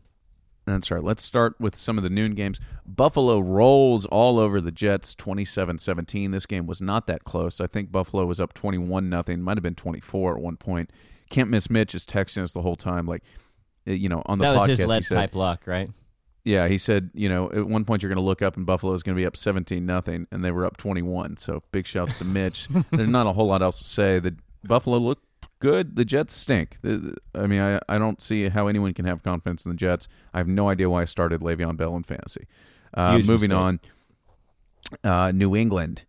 That's 0.65 0.91
right. 0.91 1.03
Let's 1.03 1.23
start 1.23 1.55
with 1.59 1.77
some 1.77 1.97
of 1.97 2.03
the 2.03 2.09
noon 2.09 2.35
games. 2.35 2.59
Buffalo 2.85 3.39
rolls 3.39 4.05
all 4.05 4.37
over 4.37 4.59
the 4.59 4.71
Jets 4.71 5.15
27-17. 5.15 6.31
This 6.33 6.45
game 6.45 6.67
was 6.67 6.81
not 6.81 7.07
that 7.07 7.23
close. 7.23 7.61
I 7.61 7.67
think 7.67 7.89
Buffalo 7.89 8.25
was 8.25 8.41
up 8.41 8.53
21 8.53 9.09
nothing. 9.09 9.41
Might 9.41 9.55
have 9.55 9.63
been 9.63 9.75
24 9.75 10.35
at 10.35 10.41
one 10.43 10.57
point. 10.57 10.91
Can't 11.29 11.49
miss 11.49 11.69
Mitch 11.69 11.95
is 11.95 12.05
texting 12.05 12.43
us 12.43 12.51
the 12.51 12.61
whole 12.61 12.75
time 12.75 13.05
like 13.05 13.23
uh, 13.87 13.91
you 13.91 14.09
know, 14.09 14.21
on 14.25 14.39
the 14.39 14.43
That 14.43 14.59
podcast 14.59 14.67
was 14.67 14.79
his 14.79 14.87
lead 14.87 15.05
said, 15.05 15.15
pipe 15.15 15.35
lock, 15.35 15.65
right? 15.65 15.89
Yeah, 16.47 16.67
he 16.69 16.77
said, 16.77 17.09
you 17.13 17.27
know, 17.27 17.51
at 17.51 17.67
one 17.67 17.83
point 17.83 18.01
you're 18.01 18.09
going 18.09 18.23
to 18.23 18.25
look 18.25 18.41
up 18.41 18.55
and 18.55 18.65
Buffalo 18.65 18.93
is 18.93 19.03
going 19.03 19.15
to 19.15 19.21
be 19.21 19.25
up 19.25 19.35
17 19.35 19.85
nothing 19.85 20.27
and 20.31 20.45
they 20.45 20.51
were 20.51 20.65
up 20.65 20.77
21. 20.77 21.35
So 21.37 21.61
big 21.71 21.85
shouts 21.85 22.15
to 22.17 22.25
Mitch. 22.25 22.69
There's 22.91 23.09
not 23.09 23.27
a 23.27 23.33
whole 23.33 23.47
lot 23.47 23.61
else 23.61 23.79
to 23.79 23.83
say. 23.85 24.19
The 24.19 24.35
Buffalo 24.63 24.97
looked 24.97 25.25
good. 25.59 25.97
The 25.97 26.05
Jets 26.05 26.33
stink. 26.35 26.77
The- 26.81 26.97
the- 26.97 27.17
I 27.35 27.47
mean, 27.47 27.59
I, 27.61 27.79
I 27.89 27.97
don't 27.97 28.21
see 28.21 28.47
how 28.47 28.67
anyone 28.67 28.93
can 28.93 29.03
have 29.05 29.23
confidence 29.23 29.65
in 29.65 29.71
the 29.71 29.77
Jets. 29.77 30.07
I 30.33 30.37
have 30.37 30.47
no 30.47 30.69
idea 30.69 30.89
why 30.89 31.01
I 31.01 31.05
started 31.05 31.41
Le'Veon 31.41 31.75
Bell 31.75 31.95
in 31.97 32.03
fantasy. 32.03 32.47
Uh, 32.93 33.17
moving 33.17 33.49
mistake. 33.49 33.51
on, 33.51 33.79
uh, 35.03 35.31
New 35.33 35.53
England 35.55 36.05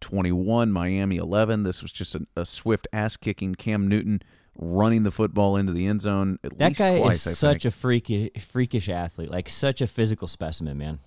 21, 0.00 0.70
Miami 0.70 1.16
11. 1.16 1.62
This 1.62 1.82
was 1.82 1.90
just 1.92 2.14
a, 2.14 2.26
a 2.36 2.44
swift 2.46 2.86
ass 2.92 3.16
kicking. 3.16 3.54
Cam 3.54 3.88
Newton 3.88 4.20
running 4.56 5.02
the 5.02 5.10
football 5.10 5.56
into 5.56 5.72
the 5.72 5.86
end 5.86 6.00
zone 6.00 6.38
at 6.42 6.58
That 6.58 6.68
least 6.70 6.78
guy 6.78 6.98
twice. 6.98 7.26
I 7.26 7.30
is 7.30 7.38
such 7.38 7.62
think. 7.62 7.74
a 7.74 7.76
freaky, 7.76 8.30
freakish 8.50 8.88
athlete, 8.88 9.30
like 9.30 9.48
such 9.48 9.80
a 9.80 9.86
physical 9.86 10.28
specimen, 10.28 10.78
man. 10.78 11.00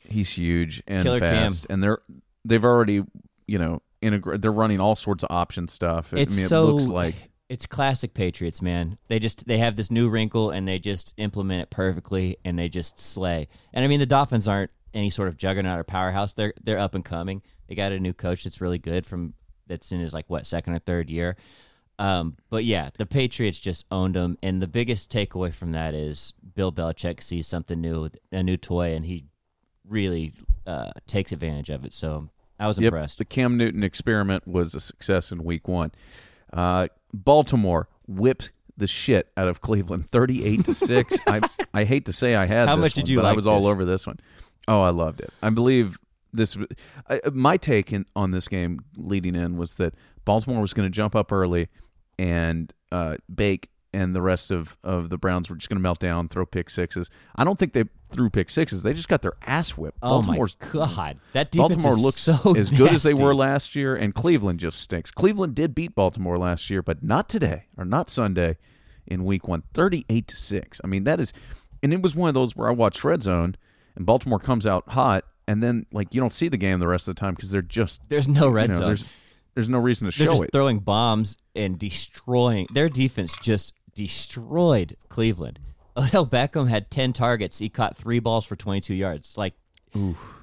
He's 0.00 0.30
huge 0.30 0.82
and 0.86 1.02
Killer 1.04 1.20
Cam. 1.20 1.48
fast, 1.50 1.66
and 1.70 1.82
they're 1.82 1.98
they've 2.44 2.64
already 2.64 3.02
you 3.46 3.58
know 3.58 3.82
integrate. 4.02 4.42
They're 4.42 4.52
running 4.52 4.80
all 4.80 4.96
sorts 4.96 5.22
of 5.22 5.30
option 5.30 5.68
stuff. 5.68 6.12
I 6.12 6.18
It's 6.20 6.36
mean, 6.36 6.46
it 6.46 6.48
so 6.48 6.66
looks 6.66 6.88
like 6.88 7.14
it's 7.48 7.66
classic 7.66 8.12
Patriots, 8.12 8.60
man. 8.60 8.98
They 9.08 9.18
just 9.20 9.46
they 9.46 9.58
have 9.58 9.76
this 9.76 9.90
new 9.90 10.08
wrinkle 10.08 10.50
and 10.50 10.66
they 10.66 10.78
just 10.80 11.14
implement 11.18 11.62
it 11.62 11.70
perfectly 11.70 12.36
and 12.44 12.58
they 12.58 12.68
just 12.68 12.98
slay. 12.98 13.46
And 13.72 13.84
I 13.84 13.88
mean, 13.88 14.00
the 14.00 14.06
Dolphins 14.06 14.48
aren't 14.48 14.72
any 14.92 15.10
sort 15.10 15.28
of 15.28 15.36
juggernaut 15.36 15.78
or 15.78 15.84
powerhouse. 15.84 16.32
They're 16.32 16.54
they're 16.62 16.78
up 16.80 16.94
and 16.96 17.04
coming. 17.04 17.42
They 17.68 17.76
got 17.76 17.92
a 17.92 18.00
new 18.00 18.12
coach 18.12 18.42
that's 18.42 18.60
really 18.60 18.78
good 18.78 19.06
from 19.06 19.34
that's 19.68 19.92
in 19.92 20.00
his 20.00 20.12
like 20.12 20.28
what 20.28 20.46
second 20.46 20.74
or 20.74 20.78
third 20.80 21.10
year. 21.10 21.36
Um, 21.98 22.36
but 22.50 22.64
yeah, 22.64 22.90
the 22.98 23.06
Patriots 23.06 23.58
just 23.58 23.86
owned 23.90 24.14
them, 24.16 24.36
and 24.42 24.60
the 24.60 24.66
biggest 24.66 25.10
takeaway 25.10 25.52
from 25.54 25.72
that 25.72 25.94
is 25.94 26.34
Bill 26.54 26.70
Belichick 26.72 27.22
sees 27.22 27.46
something 27.46 27.80
new, 27.80 28.10
a 28.30 28.42
new 28.42 28.56
toy, 28.58 28.94
and 28.94 29.06
he 29.06 29.24
really 29.88 30.32
uh, 30.66 30.90
takes 31.06 31.32
advantage 31.32 31.70
of 31.70 31.84
it. 31.84 31.92
So 31.94 32.28
I 32.58 32.66
was 32.66 32.78
Yep, 32.78 32.86
impressed. 32.92 33.18
the 33.18 33.24
Cam 33.24 33.56
Newton 33.56 33.82
experiment 33.82 34.46
was 34.46 34.74
a 34.74 34.80
success 34.80 35.32
in 35.32 35.42
Week 35.44 35.66
One. 35.68 35.92
Uh, 36.52 36.88
Baltimore 37.14 37.88
whipped 38.06 38.50
the 38.76 38.86
shit 38.86 39.30
out 39.36 39.48
of 39.48 39.60
Cleveland, 39.62 40.08
thirty-eight 40.10 40.64
to 40.66 40.74
six. 40.74 41.16
I 41.26 41.40
I 41.72 41.84
hate 41.84 42.04
to 42.06 42.12
say 42.12 42.34
I 42.34 42.44
had. 42.46 42.68
How 42.68 42.76
this 42.76 42.82
much 42.82 42.92
did 42.94 43.04
one, 43.04 43.10
you 43.10 43.16
but 43.18 43.24
I 43.24 43.28
like 43.30 43.36
was 43.36 43.46
all 43.46 43.66
over 43.66 43.84
this 43.86 44.06
one. 44.06 44.20
Oh, 44.68 44.82
I 44.82 44.90
loved 44.90 45.20
it. 45.22 45.30
I 45.42 45.48
believe 45.50 45.98
this. 46.32 46.56
I, 47.08 47.20
my 47.32 47.56
take 47.56 47.92
in, 47.92 48.04
on 48.14 48.32
this 48.32 48.48
game 48.48 48.80
leading 48.96 49.34
in 49.34 49.56
was 49.56 49.76
that 49.76 49.94
Baltimore 50.24 50.60
was 50.60 50.74
going 50.74 50.86
to 50.86 50.94
jump 50.94 51.14
up 51.16 51.32
early 51.32 51.68
and 52.18 52.72
uh, 52.92 53.16
bake, 53.32 53.70
and 53.92 54.14
the 54.14 54.22
rest 54.22 54.50
of, 54.50 54.76
of 54.84 55.08
the 55.08 55.18
Browns 55.18 55.48
were 55.48 55.56
just 55.56 55.68
going 55.68 55.78
to 55.78 55.82
melt 55.82 55.98
down, 55.98 56.28
throw 56.28 56.44
pick 56.44 56.68
sixes. 56.70 57.08
I 57.34 57.44
don't 57.44 57.58
think 57.58 57.72
they 57.72 57.84
threw 58.10 58.30
pick 58.30 58.50
sixes. 58.50 58.82
They 58.82 58.92
just 58.92 59.08
got 59.08 59.22
their 59.22 59.34
ass 59.46 59.70
whipped. 59.70 59.98
oh 60.02 60.20
my 60.20 60.26
Baltimore's 60.26 60.54
god, 60.56 61.18
that 61.32 61.50
defense 61.50 61.76
Baltimore 61.76 61.96
looks 61.96 62.20
so 62.20 62.54
as 62.56 62.70
good 62.70 62.92
as 62.92 63.02
they 63.02 63.14
were 63.14 63.34
last 63.34 63.74
year, 63.74 63.96
and 63.96 64.14
Cleveland 64.14 64.60
just 64.60 64.80
stinks. 64.80 65.10
Cleveland 65.10 65.54
did 65.54 65.74
beat 65.74 65.94
Baltimore 65.94 66.38
last 66.38 66.70
year, 66.70 66.82
but 66.82 67.02
not 67.02 67.28
today 67.28 67.64
or 67.76 67.84
not 67.84 68.10
Sunday 68.10 68.58
in 69.06 69.24
Week 69.24 69.46
One, 69.46 69.62
38 69.72 70.26
to 70.28 70.36
six. 70.36 70.80
I 70.84 70.86
mean, 70.86 71.04
that 71.04 71.20
is, 71.20 71.32
and 71.82 71.92
it 71.92 72.02
was 72.02 72.14
one 72.14 72.28
of 72.28 72.34
those 72.34 72.56
where 72.56 72.68
I 72.68 72.72
watched 72.72 73.02
Red 73.04 73.22
Zone, 73.22 73.56
and 73.94 74.04
Baltimore 74.04 74.38
comes 74.38 74.66
out 74.66 74.88
hot, 74.90 75.24
and 75.48 75.62
then 75.62 75.86
like 75.92 76.12
you 76.14 76.20
don't 76.20 76.32
see 76.32 76.48
the 76.48 76.56
game 76.56 76.80
the 76.80 76.88
rest 76.88 77.08
of 77.08 77.14
the 77.14 77.20
time 77.20 77.34
because 77.34 77.50
they're 77.50 77.62
just 77.62 78.02
There's 78.08 78.28
no 78.28 78.48
red 78.48 78.72
you 78.72 78.80
know, 78.80 78.94
zone. 78.94 79.08
There's 79.56 79.68
no 79.68 79.78
reason 79.78 80.08
to 80.08 80.16
They're 80.16 80.26
show 80.26 80.32
just 80.34 80.44
it. 80.44 80.50
throwing 80.52 80.78
bombs 80.78 81.36
and 81.56 81.76
destroying. 81.78 82.68
Their 82.72 82.88
defense 82.88 83.34
just 83.42 83.74
destroyed 83.94 84.96
Cleveland. 85.08 85.58
Odell 85.96 86.26
Beckham 86.26 86.68
had 86.68 86.90
ten 86.90 87.12
targets. 87.12 87.58
He 87.58 87.68
caught 87.68 87.96
three 87.96 88.18
balls 88.20 88.44
for 88.44 88.54
22 88.54 88.94
yards. 88.94 89.36
Like 89.36 89.54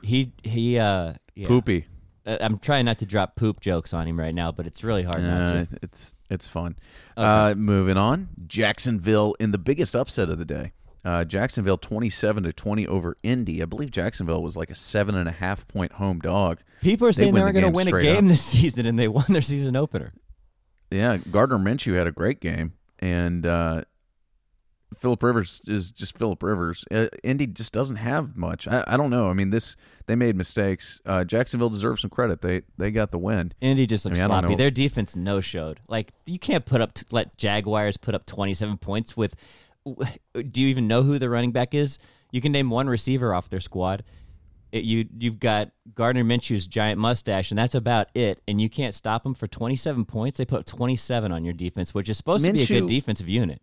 he 0.02 0.34
he 0.44 0.78
uh 0.80 1.14
yeah. 1.36 1.48
Poopy. 1.48 1.86
Uh, 2.26 2.38
I'm 2.42 2.58
trying 2.58 2.86
not 2.86 3.00
to 3.00 3.06
drop 3.06 3.36
poop 3.36 3.60
jokes 3.60 3.94
on 3.94 4.08
him 4.08 4.18
right 4.20 4.34
now, 4.34 4.52
but 4.52 4.66
it's 4.66 4.84
really 4.84 5.04
hard 5.04 5.22
not 5.22 5.42
Uh, 5.42 5.66
to. 5.66 5.78
it's 5.84 6.16
it's 6.30 6.48
fun. 6.48 6.76
Uh, 7.16 7.54
moving 7.56 7.98
on, 7.98 8.30
Jacksonville 8.48 9.36
in 9.40 9.52
the 9.52 9.58
biggest 9.58 9.96
upset 9.96 10.30
of 10.30 10.40
the 10.40 10.46
day. 10.46 10.72
Uh, 11.06 11.26
Jacksonville 11.26 11.78
twenty 11.78 12.10
seven 12.10 12.44
to 12.44 12.54
twenty 12.54 12.88
over 12.88 13.18
Indy. 13.24 13.62
I 13.62 13.66
believe 13.66 13.92
Jacksonville 13.92 14.42
was 14.42 14.56
like 14.56 14.70
a 14.70 14.76
seven 14.76 15.16
and 15.16 15.28
a 15.28 15.34
half 15.34 15.68
point 15.68 15.94
home 15.94 16.20
dog. 16.20 16.60
People 16.82 17.08
are 17.08 17.12
they 17.12 17.24
saying 17.24 17.34
win 17.34 17.46
they 17.46 17.52
the 17.52 17.68
were 17.68 17.72
going 17.72 17.74
to 17.74 17.76
win 17.76 17.88
a 17.88 18.02
game 18.02 18.26
up. 18.26 18.30
this 18.32 18.42
season, 18.46 18.86
and 18.86 18.98
they 18.98 19.08
won 19.08 19.26
their 19.30 19.42
season 19.42 19.76
opener. 19.76 20.14
Yeah, 20.92 21.18
Gardner 21.18 21.58
Minshew 21.58 21.98
had 21.98 22.08
a 22.08 22.12
great 22.12 22.40
game, 22.40 22.74
and 23.00 23.46
uh, 23.46 23.82
Philip 24.98 25.22
Rivers 25.24 25.62
is 25.68 25.92
just 25.92 26.18
Philip 26.18 26.42
Rivers. 26.42 26.86
Uh, 26.92 27.08
Indy 27.24 27.48
just 27.48 27.74
doesn't 27.74 27.98
have 27.98 28.38
much. 28.38 28.68
I, 28.68 28.84
I 28.88 28.98
don't 28.98 29.10
know. 29.10 29.30
I 29.30 29.34
mean, 29.34 29.50
this 29.50 29.76
they 30.06 30.16
made 30.16 30.36
mistakes. 30.36 31.02
Uh, 31.06 31.24
Jacksonville 31.24 31.70
deserves 31.70 32.02
some 32.02 32.10
credit. 32.10 32.42
They 32.42 32.62
they 32.78 32.92
got 32.92 33.12
the 33.12 33.18
win. 33.18 33.54
Indy 33.60 33.88
just 33.88 34.06
looks 34.06 34.20
I 34.20 34.28
mean, 34.28 34.42
sloppy. 34.42 34.56
Their 34.56 34.72
defense 34.72 35.16
no 35.16 35.42
showed. 35.42 35.80
Like 35.88 36.12
you 36.26 36.40
can't 36.40 36.66
put 36.66 36.80
up 36.80 36.98
let 37.12 37.38
Jaguars 37.38 37.98
put 37.98 38.16
up 38.16 38.26
27 38.26 38.78
points 38.78 39.18
with. 39.18 39.36
Do 40.34 40.62
you 40.62 40.68
even 40.68 40.88
know 40.88 41.04
who 41.04 41.20
the 41.20 41.30
running 41.30 41.52
back 41.52 41.74
is? 41.74 41.98
You 42.32 42.42
can 42.42 42.52
name 42.52 42.70
one 42.70 42.88
receiver 42.88 43.34
off 43.34 43.50
their 43.50 43.60
squad. 43.60 44.04
It, 44.72 44.84
you 44.86 45.08
you've 45.20 45.40
got 45.40 45.70
Gardner 45.94 46.24
Minshew's 46.24 46.66
giant 46.66 47.00
mustache, 47.00 47.52
and 47.52 47.58
that's 47.58 47.76
about 47.76 48.08
it. 48.16 48.42
And 48.48 48.60
you 48.60 48.70
can't 48.70 48.96
stop 48.96 49.24
them 49.24 49.36
for 49.36 49.46
27 49.48 50.06
points. 50.06 50.40
They 50.40 50.46
put 50.46 50.62
up 50.62 50.66
27 50.66 51.32
on 51.32 51.44
your 51.46 51.54
defense, 51.54 51.94
which 51.94 52.10
is 52.10 52.18
supposed 52.18 52.44
to 52.44 52.52
be 52.54 52.64
a 52.64 52.66
good 52.68 52.88
defensive 52.88 53.30
unit. 53.30 53.62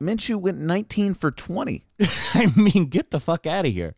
Minshew 0.00 0.36
went 0.36 0.58
nineteen 0.58 1.12
for 1.12 1.30
twenty. 1.32 1.84
I 2.34 2.52
mean, 2.54 2.86
get 2.86 3.10
the 3.10 3.18
fuck 3.18 3.46
out 3.46 3.66
of 3.66 3.72
here. 3.72 3.94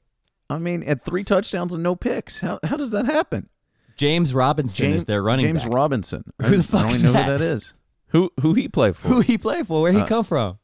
I 0.48 0.58
mean, 0.58 0.82
at 0.84 1.04
three 1.04 1.24
touchdowns 1.24 1.74
and 1.74 1.82
no 1.82 1.94
picks. 1.94 2.40
How 2.40 2.58
how 2.64 2.76
does 2.78 2.90
that 2.92 3.04
happen? 3.04 3.48
James 3.96 4.32
Robinson 4.32 4.84
James 4.86 4.96
is 4.96 5.04
their 5.04 5.22
running 5.22 5.44
back. 5.46 5.52
James 5.52 5.64
back. 5.64 5.74
Robinson. 5.74 6.24
Who 6.40 6.56
the 6.56 6.62
fuck 6.62 6.80
I 6.80 6.82
don't 6.84 6.92
is 6.92 7.00
even 7.04 7.12
know 7.12 7.18
that? 7.20 7.26
who 7.26 7.38
that 7.38 7.40
is. 7.42 7.74
Who 8.08 8.32
who 8.40 8.54
he 8.54 8.66
play 8.66 8.92
for? 8.92 9.08
Who 9.08 9.20
he 9.20 9.36
play 9.36 9.62
for? 9.62 9.82
Where 9.82 9.92
he 9.92 10.00
Uh, 10.00 10.06
come 10.06 10.24
from? 10.24 10.58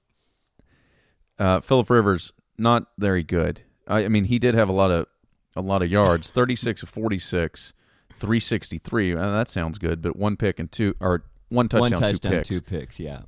Uh, 1.38 1.60
Philip 1.60 1.90
Rivers, 1.90 2.32
not 2.58 2.86
very 2.98 3.22
good. 3.22 3.62
I, 3.86 4.04
I 4.04 4.08
mean, 4.08 4.24
he 4.24 4.38
did 4.38 4.54
have 4.54 4.68
a 4.68 4.72
lot 4.72 4.90
of 4.90 5.06
a 5.54 5.60
lot 5.60 5.82
of 5.82 5.90
yards, 5.90 6.30
thirty 6.32 6.56
six 6.56 6.82
of 6.82 6.88
forty 6.88 7.18
six, 7.18 7.72
three 8.14 8.40
sixty 8.40 8.78
three. 8.78 9.14
Uh, 9.14 9.30
that 9.30 9.48
sounds 9.48 9.78
good, 9.78 10.02
but 10.02 10.16
one 10.16 10.36
pick 10.36 10.58
and 10.58 10.70
two 10.70 10.94
or 11.00 11.24
one 11.48 11.68
touchdown, 11.68 11.90
One 11.92 12.00
touchdown, 12.00 12.32
two 12.32 12.36
picks, 12.36 12.48
two 12.48 12.60
picks. 12.60 13.00
Yeah, 13.00 13.22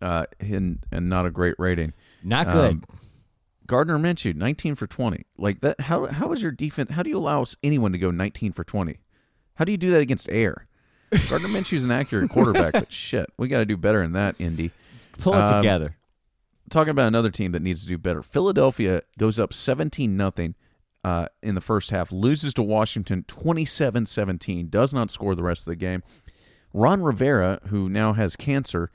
uh, 0.00 0.26
and 0.38 0.78
and 0.90 1.08
not 1.08 1.26
a 1.26 1.30
great 1.30 1.54
rating. 1.58 1.92
not 2.22 2.50
good. 2.50 2.70
Um, 2.70 2.84
Gardner 3.66 3.98
Minshew, 3.98 4.34
nineteen 4.34 4.74
for 4.74 4.86
twenty. 4.86 5.26
Like 5.38 5.60
that. 5.60 5.82
How 5.82 6.06
how 6.06 6.32
is 6.32 6.42
your 6.42 6.52
defense? 6.52 6.90
How 6.90 7.02
do 7.02 7.10
you 7.10 7.18
allow 7.18 7.44
anyone 7.62 7.92
to 7.92 7.98
go 7.98 8.10
nineteen 8.10 8.52
for 8.52 8.64
twenty? 8.64 8.98
How 9.54 9.64
do 9.64 9.72
you 9.72 9.78
do 9.78 9.90
that 9.90 10.00
against 10.00 10.28
air? 10.30 10.66
Gardner 11.28 11.48
Minshew's 11.48 11.84
an 11.84 11.90
accurate 11.90 12.30
quarterback, 12.30 12.72
but 12.72 12.92
shit, 12.92 13.30
we 13.36 13.48
got 13.48 13.58
to 13.58 13.66
do 13.66 13.76
better 13.76 14.02
than 14.02 14.12
that, 14.12 14.36
Indy. 14.38 14.70
Pull 15.18 15.34
it 15.34 15.42
um, 15.42 15.62
together. 15.62 15.94
Talking 16.70 16.90
about 16.90 17.08
another 17.08 17.30
team 17.30 17.52
that 17.52 17.62
needs 17.62 17.82
to 17.82 17.88
do 17.88 17.98
better. 17.98 18.22
Philadelphia 18.22 19.02
goes 19.18 19.38
up 19.38 19.52
17 19.52 20.16
nothing 20.16 20.54
uh, 21.04 21.26
in 21.42 21.54
the 21.54 21.60
first 21.60 21.90
half, 21.90 22.12
loses 22.12 22.54
to 22.54 22.62
Washington 22.62 23.24
27-17, 23.26 24.70
does 24.70 24.92
not 24.92 25.10
score 25.10 25.34
the 25.34 25.42
rest 25.42 25.62
of 25.62 25.72
the 25.72 25.76
game. 25.76 26.02
Ron 26.72 27.02
Rivera, 27.02 27.60
who 27.68 27.88
now 27.88 28.12
has 28.12 28.36
cancer, 28.36 28.90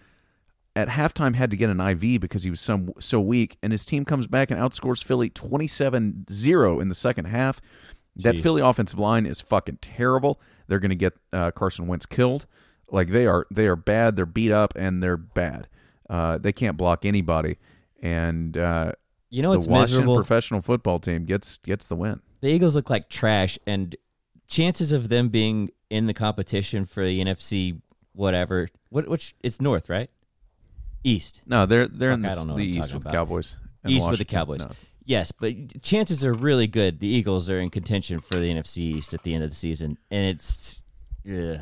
at 0.75 0.89
halftime 0.89 1.35
had 1.35 1.51
to 1.51 1.57
get 1.57 1.69
an 1.69 1.79
IV 1.79 2.21
because 2.21 2.43
he 2.43 2.49
was 2.49 2.61
so, 2.61 2.93
so 2.99 3.19
weak, 3.19 3.57
and 3.63 3.71
his 3.71 3.85
team 3.85 4.05
comes 4.05 4.27
back 4.27 4.51
and 4.51 4.59
outscores 4.59 5.03
Philly 5.03 5.29
27-0 5.29 6.81
in 6.81 6.89
the 6.89 6.95
second 6.95 7.25
half. 7.25 7.61
That 8.17 8.35
Jeez. 8.35 8.43
Philly 8.43 8.61
offensive 8.61 8.99
line 8.99 9.25
is 9.25 9.41
fucking 9.41 9.79
terrible. 9.81 10.39
They're 10.67 10.79
going 10.79 10.89
to 10.89 10.95
get 10.95 11.13
uh, 11.33 11.51
Carson 11.51 11.87
Wentz 11.87 12.05
killed. 12.05 12.45
Like 12.89 13.09
they 13.09 13.25
are, 13.25 13.45
they 13.51 13.67
are 13.67 13.75
bad. 13.75 14.15
They're 14.15 14.25
beat 14.25 14.51
up 14.51 14.73
and 14.75 15.03
they're 15.03 15.17
bad. 15.17 15.67
Uh, 16.09 16.37
they 16.37 16.51
can't 16.53 16.77
block 16.77 17.05
anybody, 17.05 17.57
and 18.01 18.57
uh, 18.57 18.91
You 19.29 19.41
know 19.41 19.51
the 19.51 19.57
what's 19.57 19.67
Washington 19.67 20.05
miserable? 20.05 20.15
professional 20.17 20.61
football 20.61 20.99
team 20.99 21.25
gets 21.25 21.57
gets 21.59 21.87
the 21.87 21.95
win. 21.95 22.21
the 22.41 22.47
Eagles 22.49 22.75
look 22.75 22.89
like 22.89 23.09
trash, 23.09 23.57
and 23.65 23.95
chances 24.47 24.91
of 24.91 25.09
them 25.09 25.29
being 25.29 25.71
in 25.89 26.05
the 26.07 26.13
competition 26.13 26.85
for 26.85 27.03
the 27.03 27.19
NFC 27.23 27.81
whatever, 28.13 28.67
what 28.89 29.07
which 29.07 29.35
it's 29.43 29.59
North, 29.59 29.89
right? 29.89 30.09
East. 31.03 31.41
No, 31.45 31.65
they're 31.65 31.87
they're 31.87 32.11
in 32.11 32.21
Fuck, 32.23 32.31
I 32.31 32.43
the, 32.45 32.53
the 32.55 32.63
East 32.79 32.93
with 32.93 33.03
the. 33.03 33.09
Cowboys. 33.11 33.55
East 33.87 34.09
with 34.09 34.17
the 34.19 34.25
Cowboys. 34.25 34.61
No, 34.61 34.71
Yes, 35.07 35.31
but 35.31 35.83
chances 35.83 36.25
are 36.25 36.33
really 36.33 36.65
good. 36.65 36.99
The 36.99 37.07
Eagles 37.07 37.47
are 37.51 37.59
in 37.59 37.69
contention 37.69 38.19
for 38.19 38.35
the 38.37 38.51
NFC 38.51 38.77
East 38.77 39.13
at 39.13 39.21
the 39.21 39.35
end 39.35 39.43
of 39.43 39.51
the 39.51 39.55
season, 39.55 39.99
and 40.09 40.25
it's, 40.25 40.81
ugh, 41.31 41.59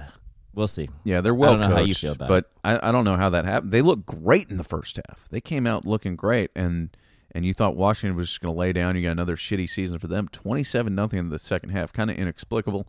we'll 0.53 0.67
see. 0.67 0.89
yeah, 1.03 1.21
they're 1.21 1.33
well 1.33 1.51
I 1.51 1.57
don't 1.57 1.69
know 1.69 1.75
how 1.75 1.81
you 1.81 1.87
coached, 1.87 2.01
feel 2.01 2.13
about 2.13 2.27
but 2.27 2.51
I, 2.63 2.89
I 2.89 2.91
don't 2.91 3.05
know 3.05 3.17
how 3.17 3.29
that 3.29 3.45
happened. 3.45 3.71
They 3.71 3.81
looked 3.81 4.05
great 4.05 4.49
in 4.49 4.57
the 4.57 4.63
first 4.63 4.97
half. 5.07 5.27
They 5.29 5.41
came 5.41 5.67
out 5.67 5.85
looking 5.85 6.15
great, 6.15 6.51
and 6.55 6.95
and 7.31 7.45
you 7.45 7.53
thought 7.53 7.75
Washington 7.75 8.15
was 8.15 8.29
just 8.29 8.41
going 8.41 8.53
to 8.53 8.59
lay 8.59 8.73
down. 8.73 8.95
You 8.95 9.03
got 9.03 9.11
another 9.11 9.35
shitty 9.35 9.69
season 9.69 9.99
for 9.99 10.07
them. 10.07 10.27
Twenty 10.27 10.63
seven 10.63 10.95
nothing 10.95 11.19
in 11.19 11.29
the 11.29 11.39
second 11.39 11.69
half, 11.69 11.93
kind 11.93 12.09
of 12.09 12.17
inexplicable. 12.17 12.87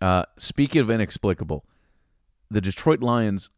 Uh, 0.00 0.24
speaking 0.36 0.80
of 0.80 0.90
inexplicable, 0.90 1.64
the 2.50 2.60
Detroit 2.60 3.00
Lions 3.00 3.50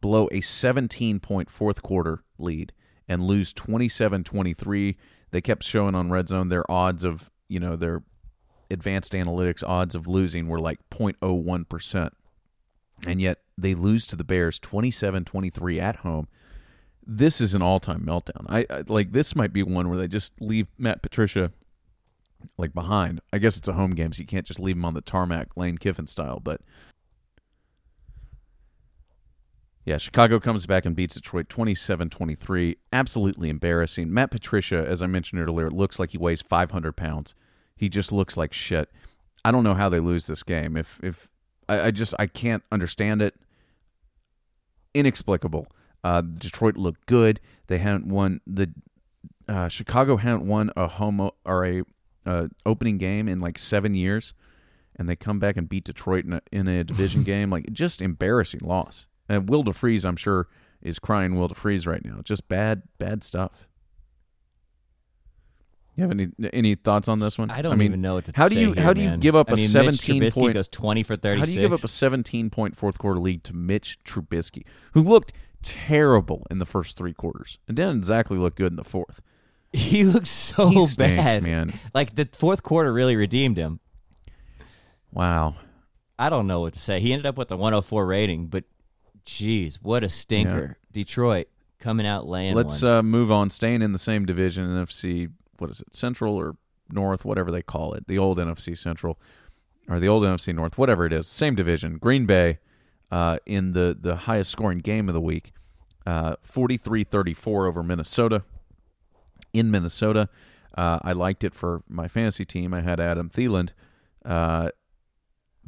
blow 0.00 0.28
a 0.30 0.40
17 0.40 1.20
point 1.20 1.50
fourth 1.50 1.82
quarter 1.82 2.22
lead 2.38 2.72
and 3.08 3.24
lose 3.24 3.52
27-23. 3.52 4.96
They 5.30 5.40
kept 5.40 5.64
showing 5.64 5.94
on 5.94 6.10
Red 6.10 6.28
Zone 6.28 6.48
their 6.48 6.70
odds 6.70 7.04
of, 7.04 7.30
you 7.48 7.58
know, 7.58 7.74
their 7.74 8.02
advanced 8.70 9.12
analytics 9.12 9.64
odds 9.66 9.94
of 9.94 10.06
losing 10.06 10.46
were 10.46 10.60
like 10.60 10.78
0.01%. 10.90 12.10
And 13.06 13.20
yet 13.20 13.38
they 13.56 13.74
lose 13.74 14.06
to 14.06 14.16
the 14.16 14.24
Bears 14.24 14.58
27-23 14.58 15.80
at 15.80 15.96
home. 15.96 16.28
This 17.06 17.40
is 17.40 17.54
an 17.54 17.62
all-time 17.62 18.02
meltdown. 18.04 18.44
I, 18.48 18.66
I 18.68 18.82
like 18.86 19.12
this 19.12 19.34
might 19.34 19.52
be 19.52 19.62
one 19.62 19.88
where 19.88 19.98
they 19.98 20.08
just 20.08 20.40
leave 20.40 20.66
Matt 20.76 21.00
Patricia 21.00 21.52
like 22.58 22.74
behind. 22.74 23.20
I 23.32 23.38
guess 23.38 23.56
it's 23.56 23.68
a 23.68 23.72
home 23.72 23.92
game, 23.92 24.12
so 24.12 24.20
you 24.20 24.26
can't 24.26 24.46
just 24.46 24.60
leave 24.60 24.76
him 24.76 24.84
on 24.84 24.94
the 24.94 25.00
tarmac, 25.00 25.56
Lane 25.56 25.78
Kiffin 25.78 26.06
style. 26.06 26.38
But 26.38 26.60
Yeah, 29.88 29.96
Chicago 29.96 30.38
comes 30.38 30.66
back 30.66 30.84
and 30.84 30.94
beats 30.94 31.14
Detroit 31.14 31.48
27-23. 31.48 32.76
Absolutely 32.92 33.48
embarrassing. 33.48 34.12
Matt 34.12 34.30
Patricia, 34.30 34.84
as 34.86 35.00
I 35.00 35.06
mentioned 35.06 35.40
earlier, 35.40 35.70
looks 35.70 35.98
like 35.98 36.10
he 36.10 36.18
weighs 36.18 36.42
500 36.42 36.94
pounds. 36.94 37.34
He 37.74 37.88
just 37.88 38.12
looks 38.12 38.36
like 38.36 38.52
shit. 38.52 38.90
I 39.46 39.50
don't 39.50 39.64
know 39.64 39.72
how 39.72 39.88
they 39.88 40.00
lose 40.00 40.26
this 40.26 40.42
game. 40.42 40.76
If 40.76 41.00
if 41.02 41.30
I, 41.68 41.86
I 41.86 41.90
just 41.90 42.14
I 42.18 42.26
can't 42.26 42.62
understand 42.72 43.22
it. 43.22 43.34
Inexplicable. 44.94 45.68
Uh, 46.02 46.22
Detroit 46.22 46.76
looked 46.76 47.06
good. 47.06 47.40
They 47.66 47.78
hadn't 47.78 48.06
won 48.06 48.40
the 48.46 48.72
uh, 49.48 49.68
Chicago 49.68 50.16
hadn't 50.16 50.46
won 50.46 50.70
a 50.76 50.86
home 50.88 51.30
or 51.44 51.66
a 51.66 51.82
uh, 52.26 52.48
opening 52.66 52.98
game 52.98 53.28
in 53.28 53.40
like 53.40 53.58
seven 53.58 53.94
years, 53.94 54.34
and 54.96 55.08
they 55.08 55.16
come 55.16 55.38
back 55.38 55.56
and 55.56 55.68
beat 55.68 55.84
Detroit 55.84 56.24
in 56.24 56.34
a, 56.34 56.42
in 56.52 56.68
a 56.68 56.84
division 56.84 57.22
game. 57.24 57.50
Like 57.50 57.72
just 57.72 58.02
embarrassing 58.02 58.60
loss. 58.62 59.06
And 59.28 59.48
Will 59.48 59.64
DeFries, 59.64 60.04
I'm 60.04 60.16
sure, 60.16 60.48
is 60.80 60.98
crying 60.98 61.36
Will 61.36 61.48
DeFries 61.48 61.86
right 61.86 62.04
now. 62.04 62.20
Just 62.22 62.48
bad, 62.48 62.82
bad 62.98 63.22
stuff. 63.22 63.67
You 65.98 66.02
have 66.02 66.12
any 66.12 66.28
any 66.52 66.74
thoughts 66.76 67.08
on 67.08 67.18
this 67.18 67.36
one? 67.36 67.50
I 67.50 67.60
don't 67.60 67.76
mean, 67.76 67.86
even 67.86 68.00
know 68.00 68.14
what 68.14 68.26
to 68.26 68.32
how 68.32 68.48
do 68.48 68.54
you 68.56 68.72
here, 68.72 68.84
how 68.84 68.92
do 68.92 69.00
you 69.00 69.08
man. 69.08 69.18
give 69.18 69.34
up 69.34 69.50
I 69.50 69.54
a 69.54 69.56
mean, 69.56 69.72
Mitch 69.72 69.96
17 69.98 70.22
Trubisky 70.22 70.32
point 70.32 70.54
goes 70.54 70.68
20 70.68 71.02
for 71.02 71.16
36. 71.16 71.40
how 71.40 71.44
do 71.44 71.60
you 71.60 71.66
give 71.66 71.72
up 71.72 71.82
a 71.82 71.88
17 71.88 72.50
point 72.50 72.76
fourth 72.76 72.98
quarter 72.98 73.18
lead 73.18 73.42
to 73.42 73.52
Mitch 73.52 73.98
Trubisky, 74.04 74.62
who 74.92 75.02
looked 75.02 75.32
terrible 75.60 76.46
in 76.52 76.60
the 76.60 76.64
first 76.64 76.96
three 76.96 77.12
quarters 77.12 77.58
and 77.66 77.76
didn't 77.76 77.96
exactly 77.96 78.38
look 78.38 78.54
good 78.54 78.70
in 78.70 78.76
the 78.76 78.84
fourth? 78.84 79.20
He 79.72 80.04
looks 80.04 80.30
so 80.30 80.68
He 80.68 80.86
stinks, 80.86 80.96
bad, 80.96 81.42
man. 81.42 81.74
Like 81.94 82.14
the 82.14 82.28
fourth 82.32 82.62
quarter 82.62 82.92
really 82.92 83.16
redeemed 83.16 83.58
him. 83.58 83.80
Wow. 85.12 85.56
I 86.16 86.30
don't 86.30 86.46
know 86.46 86.60
what 86.60 86.74
to 86.74 86.78
say. 86.78 87.00
He 87.00 87.12
ended 87.12 87.26
up 87.26 87.36
with 87.36 87.50
a 87.50 87.56
104 87.56 88.06
rating, 88.06 88.46
but 88.46 88.64
geez, 89.24 89.82
what 89.82 90.04
a 90.04 90.08
stinker! 90.08 90.78
Detroit 90.92 91.48
coming 91.80 92.06
out 92.06 92.26
laying 92.28 92.54
Let's 92.54 92.82
uh, 92.84 93.02
move 93.02 93.30
on. 93.32 93.50
Staying 93.50 93.82
in 93.82 93.92
the 93.92 93.98
same 93.98 94.26
division, 94.26 94.64
NFC. 94.68 95.30
What 95.58 95.70
is 95.70 95.80
it? 95.80 95.94
Central 95.94 96.34
or 96.34 96.56
North? 96.90 97.24
Whatever 97.24 97.50
they 97.50 97.62
call 97.62 97.94
it. 97.94 98.06
The 98.06 98.18
old 98.18 98.38
NFC 98.38 98.76
Central 98.76 99.18
or 99.88 99.98
the 99.98 100.08
old 100.08 100.22
NFC 100.22 100.54
North. 100.54 100.78
Whatever 100.78 101.06
it 101.06 101.12
is. 101.12 101.26
Same 101.26 101.54
division. 101.54 101.98
Green 101.98 102.26
Bay 102.26 102.58
uh, 103.10 103.38
in 103.46 103.72
the 103.72 103.96
the 103.98 104.16
highest 104.16 104.50
scoring 104.50 104.78
game 104.78 105.08
of 105.08 105.14
the 105.14 105.20
week. 105.20 105.52
Uh, 106.06 106.36
43-34 106.36 107.68
over 107.68 107.82
Minnesota. 107.82 108.42
In 109.52 109.70
Minnesota, 109.70 110.28
uh, 110.76 110.98
I 111.02 111.12
liked 111.12 111.44
it 111.44 111.54
for 111.54 111.82
my 111.88 112.08
fantasy 112.08 112.44
team. 112.44 112.72
I 112.72 112.80
had 112.80 113.00
Adam 113.00 113.28
Thielen. 113.28 113.70
Uh, 114.24 114.70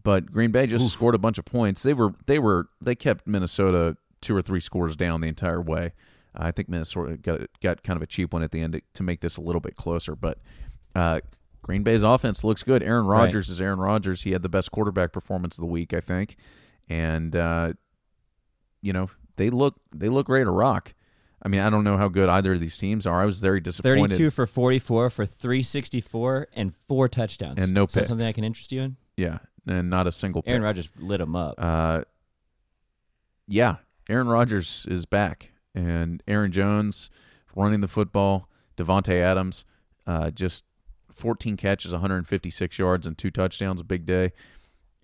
but 0.02 0.32
Green 0.32 0.50
Bay 0.50 0.66
just 0.66 0.92
scored 0.92 1.14
a 1.14 1.18
bunch 1.18 1.38
of 1.38 1.44
points. 1.44 1.82
They 1.82 1.94
were 1.94 2.14
they 2.26 2.38
were 2.38 2.68
they 2.80 2.94
kept 2.94 3.26
Minnesota 3.26 3.96
two 4.20 4.36
or 4.36 4.42
three 4.42 4.60
scores 4.60 4.96
down 4.96 5.20
the 5.20 5.28
entire 5.28 5.60
way. 5.60 5.92
I 6.34 6.50
think 6.52 6.68
Minnesota 6.68 7.16
got 7.16 7.40
got 7.62 7.82
kind 7.82 7.96
of 7.96 8.02
a 8.02 8.06
cheap 8.06 8.32
one 8.32 8.42
at 8.42 8.52
the 8.52 8.60
end 8.60 8.74
to, 8.74 8.82
to 8.94 9.02
make 9.02 9.20
this 9.20 9.36
a 9.36 9.40
little 9.40 9.60
bit 9.60 9.76
closer. 9.76 10.14
But 10.14 10.38
uh, 10.94 11.20
Green 11.62 11.82
Bay's 11.82 12.02
offense 12.02 12.44
looks 12.44 12.62
good. 12.62 12.82
Aaron 12.82 13.06
Right. 13.06 13.24
Rodgers 13.24 13.50
is 13.50 13.60
Aaron 13.60 13.78
Rodgers. 13.80 14.22
He 14.22 14.32
had 14.32 14.42
the 14.42 14.48
best 14.48 14.70
quarterback 14.70 15.12
performance 15.12 15.56
of 15.58 15.62
the 15.62 15.66
week, 15.66 15.92
I 15.92 16.00
think, 16.00 16.36
and 16.88 17.34
uh, 17.34 17.72
you 18.82 18.92
know 18.92 19.10
they 19.36 19.50
look 19.50 19.76
they 19.94 20.08
look 20.08 20.28
ready 20.28 20.44
to 20.44 20.50
rock. 20.50 20.94
I 21.42 21.48
mean, 21.48 21.60
I 21.62 21.70
don't 21.70 21.84
know 21.84 21.96
how 21.96 22.08
good 22.08 22.28
either 22.28 22.52
of 22.52 22.60
these 22.60 22.76
teams 22.76 23.06
are. 23.06 23.22
I 23.22 23.24
was 23.24 23.38
very 23.38 23.60
disappointed. 23.60 24.10
32 24.10 24.30
for 24.30 24.46
44 24.46 25.08
for 25.08 25.24
364 25.24 26.48
and 26.54 26.74
four 26.86 27.08
touchdowns. 27.08 27.62
And 27.62 27.72
no 27.72 27.84
Is 27.84 27.92
that 27.92 28.00
picks. 28.00 28.08
something 28.08 28.26
I 28.26 28.32
can 28.32 28.44
interest 28.44 28.70
you 28.72 28.82
in? 28.82 28.96
Yeah, 29.16 29.38
and 29.66 29.88
not 29.88 30.06
a 30.06 30.12
single. 30.12 30.42
Aaron 30.46 30.60
pick. 30.60 30.64
Rodgers 30.66 30.90
lit 30.98 31.18
him 31.20 31.34
up. 31.34 31.54
Uh, 31.56 32.02
yeah, 33.48 33.76
Aaron 34.08 34.28
Rodgers 34.28 34.86
is 34.90 35.06
back, 35.06 35.49
and 35.74 36.22
Aaron 36.26 36.52
Jones 36.52 37.10
running 37.54 37.80
the 37.80 37.88
football. 37.88 38.48
Davante 38.76 39.20
Adams, 39.20 39.64
uh, 40.06 40.30
just 40.30 40.64
14 41.12 41.56
catches, 41.56 41.92
156 41.92 42.78
yards, 42.78 43.06
and 43.06 43.16
two 43.18 43.30
touchdowns. 43.30 43.80
A 43.80 43.84
big 43.84 44.06
day. 44.06 44.32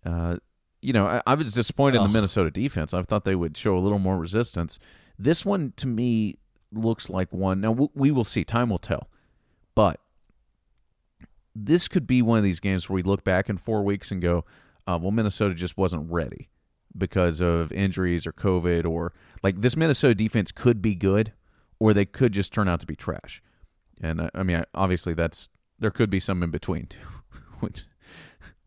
Uh, 0.04 0.36
you 0.80 0.92
know, 0.92 1.06
I, 1.06 1.22
I 1.26 1.34
was 1.34 1.52
disappointed 1.52 1.98
in 1.98 2.04
the 2.04 2.08
Minnesota 2.08 2.50
defense. 2.50 2.94
I 2.94 3.02
thought 3.02 3.24
they 3.24 3.34
would 3.34 3.56
show 3.56 3.76
a 3.76 3.80
little 3.80 3.98
more 3.98 4.16
resistance. 4.16 4.78
This 5.18 5.44
one, 5.44 5.72
to 5.76 5.86
me, 5.86 6.38
looks 6.72 7.10
like 7.10 7.32
one. 7.32 7.60
Now 7.60 7.72
we, 7.72 7.88
we 7.94 8.10
will 8.10 8.24
see. 8.24 8.44
Time 8.44 8.70
will 8.70 8.78
tell, 8.78 9.08
but 9.74 10.00
this 11.54 11.88
could 11.88 12.06
be 12.06 12.22
one 12.22 12.38
of 12.38 12.44
these 12.44 12.60
games 12.60 12.88
where 12.88 12.94
we 12.94 13.02
look 13.02 13.24
back 13.24 13.48
in 13.48 13.56
four 13.56 13.82
weeks 13.82 14.10
and 14.10 14.20
go, 14.20 14.44
uh, 14.86 14.98
well, 15.00 15.10
Minnesota 15.10 15.54
just 15.54 15.76
wasn't 15.76 16.10
ready 16.10 16.48
because 16.98 17.40
of 17.40 17.72
injuries 17.72 18.26
or 18.26 18.32
COVID 18.32 18.86
or 18.86 19.12
like 19.42 19.60
this 19.60 19.76
Minnesota 19.76 20.14
defense 20.14 20.52
could 20.52 20.80
be 20.80 20.94
good 20.94 21.32
or 21.78 21.92
they 21.92 22.04
could 22.04 22.32
just 22.32 22.52
turn 22.52 22.68
out 22.68 22.80
to 22.80 22.86
be 22.86 22.96
trash. 22.96 23.42
And 24.00 24.20
uh, 24.20 24.30
I 24.34 24.42
mean, 24.42 24.56
I, 24.56 24.64
obviously 24.74 25.14
that's 25.14 25.48
there 25.78 25.90
could 25.90 26.10
be 26.10 26.20
some 26.20 26.42
in 26.42 26.50
between, 26.50 26.88
which 27.60 27.84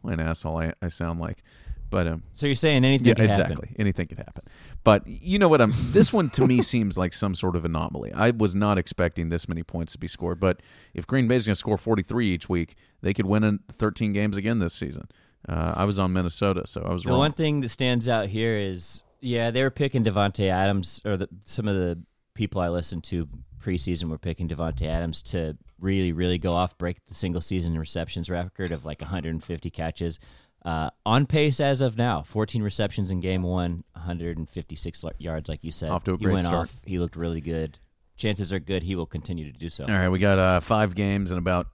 what 0.01 0.13
an 0.13 0.19
asshole 0.19 0.57
I, 0.57 0.73
I 0.81 0.89
sound 0.89 1.19
like. 1.19 1.43
But 1.89 2.07
um, 2.07 2.23
so 2.33 2.45
you're 2.45 2.55
saying 2.55 2.85
anything 2.85 3.07
yeah, 3.07 3.23
exactly. 3.23 3.67
happen. 3.67 3.75
Anything 3.79 4.07
could 4.07 4.19
happen. 4.19 4.43
But 4.83 5.07
you 5.07 5.39
know 5.39 5.47
what? 5.47 5.59
I'm. 5.59 5.73
This 5.91 6.13
one 6.13 6.29
to 6.31 6.45
me 6.45 6.61
seems 6.61 6.97
like 6.97 7.13
some 7.13 7.33
sort 7.33 7.55
of 7.55 7.65
anomaly. 7.65 8.13
I 8.13 8.29
was 8.29 8.55
not 8.55 8.77
expecting 8.77 9.29
this 9.29 9.47
many 9.47 9.63
points 9.63 9.93
to 9.93 9.97
be 9.97 10.07
scored. 10.07 10.39
But 10.39 10.61
if 10.93 11.07
Green 11.07 11.27
Bay's 11.27 11.47
going 11.47 11.55
to 11.55 11.59
score 11.59 11.77
43 11.77 12.27
each 12.29 12.47
week, 12.47 12.75
they 13.01 13.13
could 13.13 13.25
win 13.25 13.43
in 13.43 13.59
13 13.77 14.13
games 14.13 14.37
again 14.37 14.59
this 14.59 14.75
season. 14.75 15.07
Uh, 15.47 15.73
I 15.77 15.85
was 15.85 15.97
on 15.99 16.11
Minnesota, 16.13 16.63
so 16.65 16.81
I 16.81 16.91
was 16.91 17.03
The 17.03 17.09
wrong. 17.09 17.19
one 17.19 17.31
thing 17.33 17.61
that 17.61 17.69
stands 17.69 18.07
out 18.09 18.27
here 18.27 18.57
is, 18.57 19.03
yeah, 19.21 19.51
they 19.51 19.63
were 19.63 19.69
picking 19.71 20.03
Davante 20.03 20.49
Adams, 20.49 20.99
or 21.05 21.17
the, 21.17 21.29
some 21.45 21.67
of 21.67 21.75
the 21.75 21.99
people 22.35 22.61
I 22.61 22.69
listened 22.69 23.03
to 23.05 23.27
preseason 23.61 24.09
were 24.09 24.17
picking 24.17 24.47
Davante 24.49 24.85
Adams 24.87 25.21
to 25.23 25.57
really, 25.79 26.11
really 26.11 26.37
go 26.37 26.53
off, 26.53 26.77
break 26.77 26.97
the 27.07 27.15
single 27.15 27.41
season 27.41 27.77
receptions 27.77 28.29
record 28.29 28.71
of 28.71 28.85
like 28.85 29.01
150 29.01 29.69
catches. 29.69 30.19
Uh, 30.65 30.89
on 31.05 31.25
pace 31.25 31.61
as 31.61 31.79
of 31.79 31.97
now, 31.97 32.21
14 32.21 32.61
receptions 32.61 33.11
in 33.11 33.21
game 33.21 33.43
one, 33.43 33.83
156 33.93 35.05
yards, 35.17 35.47
like 35.49 35.63
you 35.63 35.71
said. 35.71 35.89
Off 35.89 36.03
to 36.03 36.13
a 36.13 36.17
he 36.17 36.25
great 36.25 36.33
went 36.33 36.45
start. 36.45 36.67
off. 36.67 36.81
He 36.85 36.99
looked 36.99 37.15
really 37.15 37.41
good. 37.41 37.79
Chances 38.17 38.51
are 38.51 38.59
good 38.59 38.83
he 38.83 38.95
will 38.95 39.05
continue 39.05 39.49
to 39.49 39.57
do 39.57 39.69
so. 39.69 39.85
All 39.85 39.89
right, 39.97 40.09
we 40.09 40.19
got 40.19 40.37
uh, 40.37 40.59
five 40.59 40.95
games 40.95 41.31
and 41.31 41.37
about 41.37 41.67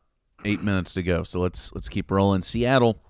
eight 0.43 0.61
minutes 0.61 0.93
to 0.93 1.01
go. 1.01 1.23
So 1.23 1.39
let's 1.39 1.73
let's 1.73 1.89
keep 1.89 2.11
rolling. 2.11 2.43
Seattle 2.43 3.01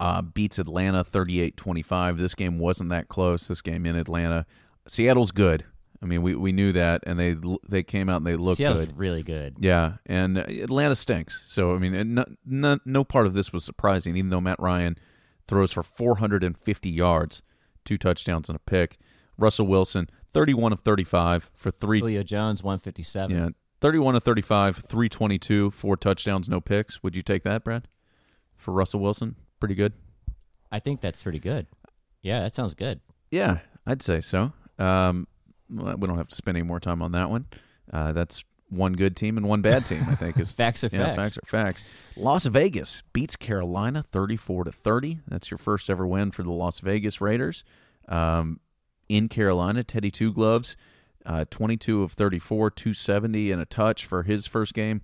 uh, 0.00 0.22
beats 0.22 0.58
Atlanta 0.58 1.04
38-25. 1.04 2.18
This 2.18 2.34
game 2.34 2.58
wasn't 2.58 2.90
that 2.90 3.08
close. 3.08 3.48
This 3.48 3.62
game 3.62 3.86
in 3.86 3.96
Atlanta, 3.96 4.46
Seattle's 4.86 5.30
good. 5.30 5.64
I 6.02 6.06
mean, 6.06 6.22
we, 6.22 6.34
we 6.34 6.52
knew 6.52 6.72
that, 6.72 7.02
and 7.06 7.18
they 7.18 7.34
they 7.66 7.82
came 7.82 8.10
out 8.10 8.18
and 8.18 8.26
they 8.26 8.36
looked 8.36 8.58
Seattle's 8.58 8.86
good. 8.86 8.98
really 8.98 9.22
good. 9.22 9.56
Yeah, 9.58 9.94
and 10.04 10.36
Atlanta 10.36 10.96
stinks. 10.96 11.44
So 11.46 11.74
I 11.74 11.78
mean, 11.78 12.14
no, 12.14 12.26
no, 12.44 12.78
no 12.84 13.04
part 13.04 13.26
of 13.26 13.32
this 13.32 13.54
was 13.54 13.64
surprising. 13.64 14.14
Even 14.14 14.28
though 14.28 14.40
Matt 14.40 14.60
Ryan 14.60 14.98
throws 15.48 15.72
for 15.72 15.82
450 15.82 16.90
yards, 16.90 17.40
two 17.86 17.96
touchdowns 17.96 18.50
and 18.50 18.56
a 18.56 18.58
pick. 18.58 18.98
Russell 19.38 19.66
Wilson, 19.66 20.10
31 20.32 20.74
of 20.74 20.80
35 20.80 21.50
for 21.54 21.70
three. 21.70 22.00
Julio 22.00 22.22
Jones, 22.22 22.62
157. 22.62 23.36
Yeah, 23.36 23.48
31 23.80 24.16
of 24.16 24.22
35, 24.22 24.76
322, 24.76 25.70
four 25.70 25.96
touchdowns, 25.96 26.48
no 26.48 26.60
picks. 26.60 27.02
Would 27.02 27.16
you 27.16 27.22
take 27.22 27.42
that, 27.44 27.64
Brad? 27.64 27.88
For 28.56 28.72
Russell 28.72 29.00
Wilson, 29.00 29.36
pretty 29.64 29.74
good. 29.74 29.94
I 30.70 30.78
think 30.78 31.00
that's 31.00 31.22
pretty 31.22 31.38
good. 31.38 31.66
Yeah, 32.20 32.40
that 32.40 32.54
sounds 32.54 32.74
good. 32.74 33.00
Yeah, 33.30 33.60
I'd 33.86 34.02
say 34.02 34.20
so. 34.20 34.52
Um, 34.78 35.26
we 35.70 36.06
don't 36.06 36.18
have 36.18 36.28
to 36.28 36.34
spend 36.34 36.58
any 36.58 36.66
more 36.66 36.80
time 36.80 37.00
on 37.00 37.12
that 37.12 37.30
one. 37.30 37.46
Uh, 37.90 38.12
that's 38.12 38.44
one 38.68 38.92
good 38.92 39.16
team 39.16 39.38
and 39.38 39.48
one 39.48 39.62
bad 39.62 39.86
team. 39.86 40.02
I 40.06 40.16
think 40.16 40.38
is 40.38 40.52
Facts 40.54 40.84
are 40.84 40.90
yeah, 40.92 41.14
facts. 41.14 41.16
facts 41.16 41.38
are 41.38 41.46
facts. 41.46 41.84
Las 42.14 42.44
Vegas 42.44 43.02
beats 43.14 43.36
Carolina 43.36 44.02
thirty-four 44.02 44.64
to 44.64 44.72
thirty. 44.72 45.20
That's 45.28 45.50
your 45.50 45.58
first 45.58 45.88
ever 45.88 46.06
win 46.06 46.30
for 46.30 46.42
the 46.42 46.52
Las 46.52 46.80
Vegas 46.80 47.22
Raiders. 47.22 47.64
Um, 48.06 48.60
in 49.08 49.30
Carolina, 49.30 49.82
Teddy 49.82 50.10
Two 50.10 50.30
Gloves, 50.30 50.76
uh, 51.24 51.46
twenty-two 51.50 52.02
of 52.02 52.12
thirty-four, 52.12 52.70
two 52.70 52.92
seventy 52.92 53.50
and 53.50 53.62
a 53.62 53.66
touch 53.66 54.04
for 54.04 54.24
his 54.24 54.46
first 54.46 54.74
game 54.74 55.00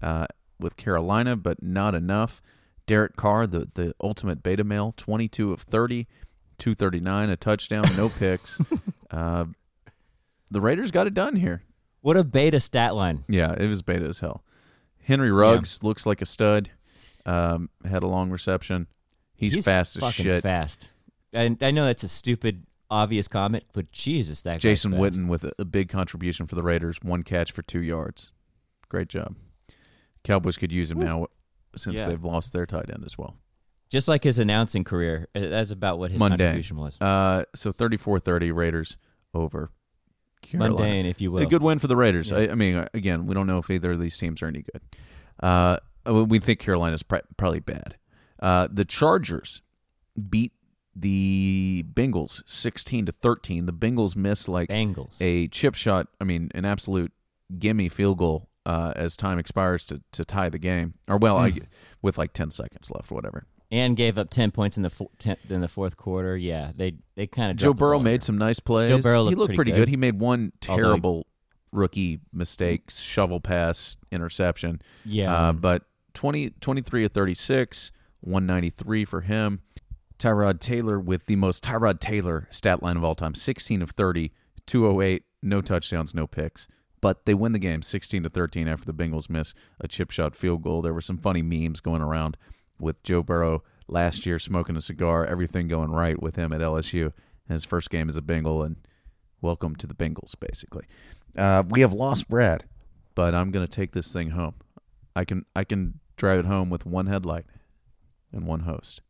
uh, 0.00 0.26
with 0.58 0.78
Carolina, 0.78 1.36
but 1.36 1.62
not 1.62 1.94
enough. 1.94 2.40
Derek 2.88 3.14
Carr, 3.14 3.46
the 3.46 3.68
the 3.74 3.94
ultimate 4.02 4.42
beta 4.42 4.64
male, 4.64 4.92
twenty-two 4.96 5.52
of 5.52 5.60
30, 5.60 6.08
239, 6.58 7.30
a 7.30 7.36
touchdown, 7.36 7.84
no 7.96 8.08
picks. 8.18 8.60
uh, 9.10 9.44
the 10.50 10.60
Raiders 10.60 10.90
got 10.90 11.06
it 11.06 11.14
done 11.14 11.36
here. 11.36 11.62
What 12.00 12.16
a 12.16 12.24
beta 12.24 12.58
stat 12.58 12.94
line. 12.94 13.24
Yeah, 13.28 13.54
it 13.56 13.66
was 13.66 13.82
beta 13.82 14.06
as 14.06 14.20
hell. 14.20 14.42
Henry 15.04 15.30
Ruggs 15.30 15.82
looks 15.82 16.06
like 16.06 16.20
a 16.20 16.26
stud. 16.26 16.70
Um, 17.24 17.70
had 17.84 18.02
a 18.02 18.06
long 18.06 18.30
reception. 18.30 18.86
He's, 19.34 19.64
fast 19.64 19.96
as 20.02 20.14
shit. 20.14 20.42
Fast. 20.42 20.88
And 21.32 21.62
I 21.62 21.70
know 21.70 21.84
that's 21.84 22.02
a 22.02 22.08
stupid, 22.08 22.64
obvious 22.90 23.28
comment, 23.28 23.64
but 23.72 23.92
Jesus, 23.92 24.40
that 24.42 24.54
guy's 24.54 24.62
Jason 24.62 24.92
fast. 24.92 25.02
Witten 25.02 25.28
with 25.28 25.44
a, 25.44 25.52
a 25.58 25.64
big 25.64 25.88
contribution 25.88 26.46
for 26.46 26.54
the 26.54 26.62
Raiders. 26.62 26.98
One 27.02 27.22
catch 27.22 27.52
for 27.52 27.62
two 27.62 27.82
yards. 27.82 28.32
Great 28.88 29.08
job. 29.08 29.34
Cowboys 30.24 30.56
could 30.56 30.72
use 30.72 30.90
him 30.90 30.98
now 30.98 31.26
since 31.78 31.98
Yeah. 32.00 32.08
they've 32.08 32.24
lost 32.24 32.52
their 32.52 32.66
tight 32.66 32.90
end 32.92 33.04
as 33.06 33.16
well. 33.16 33.36
Just 33.90 34.06
like 34.08 34.22
his 34.24 34.38
announcing 34.38 34.84
career, 34.84 35.28
uh, 35.34 35.40
that's 35.40 35.70
about 35.70 35.98
what 35.98 36.10
his 36.10 36.20
Mundane. 36.20 36.38
contribution 36.38 36.76
was. 36.76 37.00
Uh, 37.00 37.44
so 37.54 37.72
34-30 37.72 38.52
Raiders 38.54 38.96
over 39.32 39.70
Carolina. 40.42 40.74
Mundane, 40.74 41.06
if 41.06 41.20
you 41.22 41.32
will. 41.32 41.42
A 41.42 41.46
good 41.46 41.62
win 41.62 41.78
for 41.78 41.86
the 41.86 41.96
Raiders. 41.96 42.30
Yeah. 42.30 42.38
I, 42.38 42.50
I 42.50 42.54
mean, 42.54 42.76
uh, 42.76 42.88
again, 42.92 43.26
we 43.26 43.34
don't 43.34 43.46
know 43.46 43.58
if 43.58 43.70
either 43.70 43.92
of 43.92 44.00
these 44.00 44.16
teams 44.18 44.42
are 44.42 44.46
any 44.46 44.62
good. 44.62 44.82
Uh, 45.40 45.78
we 46.06 46.38
think 46.38 46.58
Carolina's 46.60 47.02
pr- 47.02 47.16
probably 47.36 47.60
bad. 47.60 47.96
Uh, 48.40 48.68
the 48.70 48.84
Chargers 48.84 49.62
beat 50.28 50.52
the 50.94 51.84
Bengals 51.94 52.42
16 52.46 53.06
to 53.06 53.12
13. 53.12 53.66
The 53.66 53.72
Bengals 53.72 54.16
missed 54.16 54.48
like 54.48 54.68
Bengals. 54.68 55.16
a 55.20 55.48
chip 55.48 55.74
shot, 55.74 56.08
I 56.20 56.24
mean, 56.24 56.50
an 56.54 56.64
absolute 56.64 57.12
gimme 57.58 57.88
field 57.88 58.18
goal 58.18 58.47
uh, 58.68 58.92
as 58.94 59.16
time 59.16 59.38
expires 59.38 59.84
to, 59.86 60.02
to 60.12 60.24
tie 60.24 60.50
the 60.50 60.58
game. 60.58 60.92
Or, 61.08 61.16
well, 61.16 61.38
I, 61.38 61.52
with 62.02 62.18
like 62.18 62.34
10 62.34 62.50
seconds 62.50 62.90
left, 62.90 63.10
whatever. 63.10 63.46
and 63.72 63.96
gave 63.96 64.18
up 64.18 64.28
ten 64.30 64.50
points 64.50 64.76
in 64.76 64.82
the 64.82 64.90
fo- 64.90 65.10
ten, 65.18 65.36
in 65.48 65.60
the 65.62 65.68
fourth 65.68 65.96
quarter. 65.96 66.36
Yeah, 66.36 66.72
they 66.76 66.94
they 67.16 67.26
kind 67.26 67.50
of 67.50 67.56
Joe 67.56 67.72
Burrow 67.74 67.98
made 67.98 68.22
some 68.22 68.36
nice 68.38 68.60
plays. 68.60 68.90
Joe 68.90 68.98
Burrow 69.00 69.24
he 69.28 69.34
looked 69.34 69.38
looked 69.38 69.48
pretty 69.48 69.56
pretty 69.56 69.70
good. 69.72 69.76
good. 69.86 69.88
He 69.88 69.96
made 69.96 70.20
one 70.20 70.52
terrible 70.60 71.26
rookie 71.72 72.20
mistake, 72.32 72.90
shovel 72.90 73.40
pass, 73.40 73.96
interception. 74.12 74.80
Yeah. 75.04 75.32
Uh, 75.34 75.52
but 75.52 75.84
20, 76.14 76.50
23 76.60 77.04
of 77.04 77.12
36, 77.12 77.90
193 78.20 79.04
for 79.04 79.20
him. 79.22 79.60
Tyrod 80.18 80.60
Taylor 80.60 80.98
with 80.98 81.26
the 81.26 81.36
most 81.36 81.62
Tyrod 81.62 82.00
Taylor 82.00 82.48
stat 82.50 82.82
line 82.82 82.96
of 82.96 83.04
all 83.04 83.14
time 83.14 83.34
16 83.34 83.82
of 83.82 83.90
30, 83.92 84.32
208, 84.66 85.22
no 85.42 85.60
touchdowns, 85.60 86.14
no 86.14 86.26
picks. 86.26 86.66
But 87.00 87.26
they 87.26 87.34
win 87.34 87.52
the 87.52 87.58
game 87.58 87.82
16 87.82 88.24
to 88.24 88.28
13 88.28 88.66
after 88.66 88.84
the 88.84 88.94
Bengals 88.94 89.30
miss 89.30 89.54
a 89.80 89.86
chip 89.86 90.10
shot 90.10 90.34
field 90.34 90.62
goal. 90.62 90.82
There 90.82 90.94
were 90.94 91.00
some 91.00 91.18
funny 91.18 91.42
memes 91.42 91.80
going 91.80 92.02
around 92.02 92.36
with 92.80 93.02
Joe 93.02 93.22
Burrow 93.22 93.62
last 93.86 94.26
year 94.26 94.38
smoking 94.38 94.76
a 94.76 94.80
cigar, 94.80 95.24
everything 95.24 95.68
going 95.68 95.90
right 95.90 96.20
with 96.20 96.36
him 96.36 96.52
at 96.52 96.60
LSU. 96.60 97.12
His 97.48 97.64
first 97.64 97.88
game 97.88 98.10
as 98.10 98.16
a 98.16 98.22
Bengal, 98.22 98.62
and 98.62 98.76
welcome 99.40 99.74
to 99.76 99.86
the 99.86 99.94
Bengals, 99.94 100.34
basically. 100.38 100.84
Uh, 101.36 101.62
we 101.66 101.80
have 101.80 101.94
lost 101.94 102.28
Brad, 102.28 102.64
but 103.14 103.34
I'm 103.34 103.50
going 103.50 103.66
to 103.66 103.70
take 103.70 103.92
this 103.92 104.12
thing 104.12 104.30
home. 104.30 104.54
I 105.16 105.24
can 105.24 105.46
I 105.56 105.64
can 105.64 106.00
drive 106.16 106.40
it 106.40 106.44
home 106.44 106.68
with 106.68 106.84
one 106.84 107.06
headlight 107.06 107.46
and 108.32 108.46
one 108.46 108.60
host. 108.60 109.00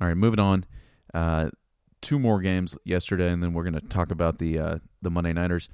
All 0.00 0.08
right, 0.08 0.16
moving 0.16 0.38
on. 0.38 0.66
Uh, 1.14 1.50
two 2.02 2.18
more 2.18 2.40
games 2.40 2.76
yesterday, 2.84 3.30
and 3.30 3.42
then 3.42 3.54
we're 3.54 3.62
going 3.62 3.74
to 3.74 3.80
talk 3.80 4.10
about 4.10 4.38
the 4.38 4.58
uh, 4.58 4.78
the 5.00 5.10
Monday 5.10 5.32
Nighters. 5.32 5.70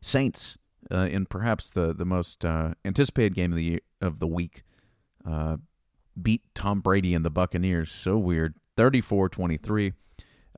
Saints 0.00 0.58
uh, 0.90 1.08
in 1.10 1.26
perhaps 1.26 1.70
the 1.70 1.92
the 1.94 2.04
most 2.04 2.44
uh, 2.44 2.74
anticipated 2.84 3.34
game 3.34 3.52
of 3.52 3.56
the 3.56 3.64
year, 3.64 3.80
of 4.00 4.18
the 4.18 4.26
week 4.26 4.64
uh, 5.26 5.56
beat 6.20 6.42
Tom 6.54 6.80
Brady 6.80 7.14
and 7.14 7.24
the 7.24 7.30
Buccaneers. 7.30 7.90
So 7.90 8.18
weird, 8.18 8.54
34-23. 8.76 9.92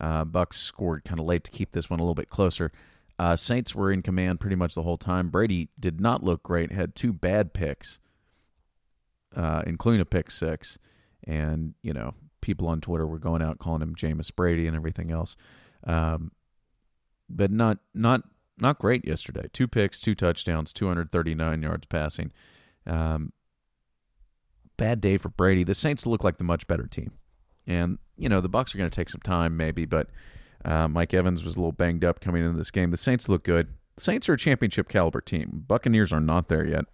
Uh, 0.01 0.25
Bucks 0.25 0.59
scored 0.59 1.05
kind 1.05 1.21
of 1.21 1.27
late 1.27 1.45
to 1.45 1.51
keep 1.51 1.73
this 1.73 1.91
one 1.91 2.01
a 2.01 2.03
little 2.03 2.15
bit 2.15 2.31
closer. 2.31 2.73
Uh, 3.19 3.37
Saints 3.37 3.75
were 3.75 3.93
in 3.93 4.03
command 4.03 4.41
pretty 4.41 4.57
much 4.57 4.75
the 4.75 4.83
whole 4.83 4.97
time. 4.97 5.29
Brady 5.29 5.69
did 5.79 6.01
not 6.01 6.25
look 6.25 6.43
great. 6.43 6.73
Had 6.73 6.95
two 6.95 7.13
bad 7.13 7.53
picks, 7.53 7.99
uh, 9.37 9.63
including 9.67 10.01
a 10.01 10.05
pick 10.05 10.31
six, 10.31 10.79
and 11.25 11.75
you 11.83 11.93
know 11.93 12.15
people 12.41 12.67
on 12.67 12.81
Twitter 12.81 13.07
were 13.07 13.19
going 13.19 13.43
out 13.43 13.59
calling 13.59 13.83
him 13.83 13.95
Jameis 13.95 14.35
Brady 14.35 14.67
and 14.67 14.75
everything 14.75 15.13
else. 15.13 15.37
Um, 15.87 16.33
but 17.29 17.53
not 17.53 17.79
not 17.95 18.23
not 18.63 18.79
great 18.79 19.05
yesterday. 19.05 19.49
Two 19.53 19.69
picks, 19.69 20.01
two 20.01 20.15
touchdowns, 20.15 20.73
239 20.73 21.63
yards 21.63 21.87
passing. 21.87 22.33
Um, 22.87 23.33
bad 24.77 25.01
day 25.01 25.19
for 25.19 25.29
Brady. 25.29 25.65
The 25.65 25.75
Saints 25.75 26.07
look 26.07 26.25
like 26.25 26.39
the 26.39 26.45
much 26.45 26.67
better 26.67 26.87
team, 26.87 27.13
and 27.67 27.99
you 28.17 28.29
know 28.29 28.41
the 28.41 28.49
Bucks 28.49 28.75
are 28.75 28.79
going 28.79 28.91
to 28.91 28.95
take 28.95 29.11
some 29.11 29.21
time 29.21 29.57
maybe, 29.57 29.85
but 29.85 30.09
uh, 30.65 30.89
Mike 30.89 31.13
Evans 31.13 31.45
was 31.45 31.57
a 31.57 31.59
little 31.59 31.73
banged 31.73 32.05
up 32.05 32.21
coming 32.21 32.45
into 32.45 32.57
this 32.57 32.71
game. 32.71 32.91
The 32.91 32.97
Saints 32.97 33.29
look 33.29 33.45
good. 33.45 33.69
The 33.97 34.03
Saints 34.03 34.29
are 34.29 34.35
a 34.35 34.39
championship 34.39 34.89
caliber 34.89 35.21
team. 35.21 35.65
Buccaneers 35.67 36.13
are 36.13 36.21
not 36.21 36.49
there 36.49 36.67
yet, 36.67 36.87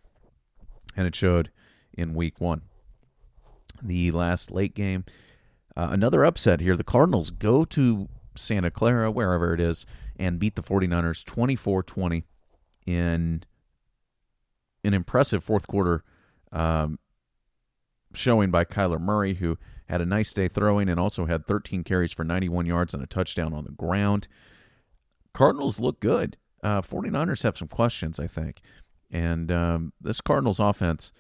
and 0.97 1.07
it 1.07 1.15
showed 1.15 1.51
in 1.93 2.15
Week 2.15 2.41
One. 2.41 2.63
The 3.81 4.11
last 4.11 4.51
late 4.51 4.75
game, 4.75 5.05
uh, 5.77 5.89
another 5.93 6.25
upset 6.25 6.61
here. 6.61 6.77
The 6.77 6.83
Cardinals 6.85 7.31
go 7.31 7.65
to 7.67 8.09
Santa 8.39 8.71
Clara, 8.71 9.11
wherever 9.11 9.53
it 9.53 9.61
is, 9.61 9.87
and 10.17 10.39
beat 10.39 10.57
the 10.57 10.63
49ers 10.63 11.25
24-20 11.25 12.25
in 12.87 13.45
an 14.85 14.95
impressive 14.95 15.45
fourth 15.45 15.67
quarter 15.67 16.05
um, 16.53 16.99
showing 18.15 18.51
by 18.51 18.65
Kyler 18.65 19.01
Murray, 19.01 19.35
who 19.35 19.59
had 19.89 20.01
a 20.01 20.07
nice 20.07 20.33
day 20.33 20.49
throwing 20.49 20.89
and 20.89 21.01
also 21.01 21.27
had 21.27 21.47
13 21.47 21.85
carries 21.85 22.13
for 22.13 22.25
91 22.25 22.67
yards 22.67 22.95
and 22.95 23.03
a 23.03 23.07
touchdown 23.07 23.53
on 23.53 23.65
the 23.65 23.73
ground. 23.73 24.29
Cardinals 25.33 25.81
look 25.81 26.01
good. 26.01 26.37
Uh, 26.63 26.83
49ers 26.83 27.43
have 27.43 27.57
some 27.57 27.69
questions, 27.69 28.19
I 28.19 28.27
think. 28.27 28.61
And 29.11 29.51
um, 29.51 29.93
this 30.01 30.21
Cardinals 30.21 30.61
offense 30.61 31.13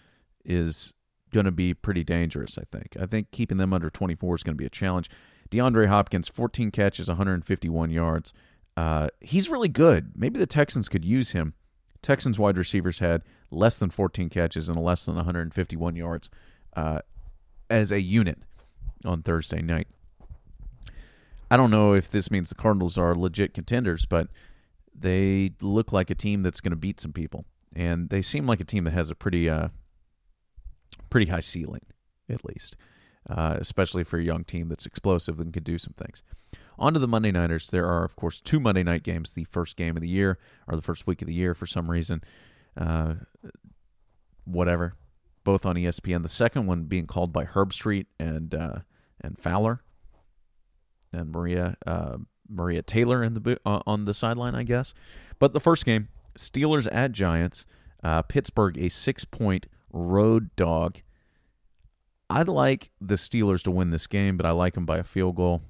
is 0.44 0.92
going 1.32 1.46
to 1.46 1.52
be 1.52 1.74
pretty 1.74 2.04
dangerous, 2.04 2.58
I 2.58 2.64
think. 2.70 2.96
I 3.00 3.06
think 3.06 3.30
keeping 3.30 3.58
them 3.58 3.72
under 3.72 3.90
24 3.90 4.36
is 4.36 4.42
going 4.42 4.54
to 4.54 4.58
be 4.58 4.66
a 4.66 4.70
challenge. 4.70 5.10
DeAndre 5.50 5.86
Hopkins, 5.86 6.28
14 6.28 6.70
catches, 6.70 7.08
151 7.08 7.90
yards. 7.90 8.32
Uh, 8.76 9.08
he's 9.20 9.48
really 9.48 9.68
good. 9.68 10.12
Maybe 10.14 10.38
the 10.38 10.46
Texans 10.46 10.88
could 10.88 11.04
use 11.04 11.30
him. 11.30 11.54
Texans 12.02 12.38
wide 12.38 12.56
receivers 12.56 13.00
had 13.00 13.22
less 13.50 13.78
than 13.78 13.90
14 13.90 14.28
catches 14.28 14.68
and 14.68 14.80
less 14.80 15.04
than 15.04 15.16
151 15.16 15.96
yards 15.96 16.30
uh, 16.76 17.00
as 17.68 17.90
a 17.90 18.00
unit 18.00 18.38
on 19.04 19.22
Thursday 19.22 19.60
night. 19.60 19.88
I 21.50 21.56
don't 21.56 21.70
know 21.70 21.94
if 21.94 22.10
this 22.10 22.30
means 22.30 22.50
the 22.50 22.54
Cardinals 22.54 22.98
are 22.98 23.14
legit 23.14 23.54
contenders, 23.54 24.04
but 24.04 24.28
they 24.94 25.52
look 25.60 25.92
like 25.92 26.10
a 26.10 26.14
team 26.14 26.42
that's 26.42 26.60
going 26.60 26.72
to 26.72 26.76
beat 26.76 27.00
some 27.00 27.12
people, 27.12 27.46
and 27.74 28.10
they 28.10 28.20
seem 28.20 28.46
like 28.46 28.60
a 28.60 28.64
team 28.64 28.84
that 28.84 28.92
has 28.92 29.10
a 29.10 29.14
pretty, 29.14 29.48
uh, 29.48 29.68
pretty 31.08 31.30
high 31.30 31.40
ceiling, 31.40 31.82
at 32.28 32.44
least, 32.44 32.76
uh, 33.28 33.56
especially 33.58 34.04
for 34.04 34.18
a 34.18 34.22
young 34.22 34.44
team 34.44 34.68
that's 34.68 34.86
explosive 34.86 35.38
and 35.38 35.52
can 35.52 35.62
do 35.62 35.78
some 35.78 35.94
things. 35.94 36.22
On 36.78 36.94
to 36.94 37.00
the 37.00 37.08
Monday 37.08 37.32
Nighters. 37.32 37.68
There 37.68 37.86
are, 37.86 38.04
of 38.04 38.16
course, 38.16 38.40
two 38.40 38.60
Monday 38.60 38.82
night 38.82 39.02
games. 39.02 39.34
The 39.34 39.44
first 39.44 39.76
game 39.76 39.96
of 39.96 40.02
the 40.02 40.08
year, 40.08 40.38
or 40.66 40.76
the 40.76 40.82
first 40.82 41.06
week 41.06 41.20
of 41.20 41.26
the 41.26 41.34
year, 41.34 41.54
for 41.54 41.66
some 41.66 41.90
reason, 41.90 42.22
uh, 42.76 43.14
whatever. 44.44 44.94
Both 45.44 45.66
on 45.66 45.76
ESPN. 45.76 46.22
The 46.22 46.28
second 46.28 46.66
one 46.66 46.84
being 46.84 47.06
called 47.06 47.32
by 47.32 47.44
Herbstreit 47.44 48.06
and 48.18 48.54
uh, 48.54 48.78
and 49.20 49.38
Fowler 49.38 49.82
and 51.12 51.32
Maria 51.32 51.76
uh, 51.86 52.18
Maria 52.48 52.82
Taylor 52.82 53.24
in 53.24 53.34
the 53.34 53.58
uh, 53.66 53.80
on 53.86 54.04
the 54.04 54.14
sideline, 54.14 54.54
I 54.54 54.62
guess. 54.62 54.94
But 55.38 55.54
the 55.54 55.60
first 55.60 55.84
game, 55.84 56.08
Steelers 56.36 56.86
at 56.92 57.12
Giants. 57.12 57.66
Pittsburgh 58.28 58.78
a 58.78 58.88
six 58.88 59.24
point 59.24 59.66
road 59.92 60.54
dog. 60.54 61.00
I'd 62.30 62.48
like 62.48 62.90
the 63.00 63.14
Steelers 63.14 63.62
to 63.62 63.70
win 63.70 63.90
this 63.90 64.06
game, 64.06 64.36
but 64.36 64.44
I 64.44 64.50
like 64.50 64.74
them 64.74 64.86
by 64.86 64.98
a 64.98 65.04
field 65.04 65.36
goal. 65.36 65.62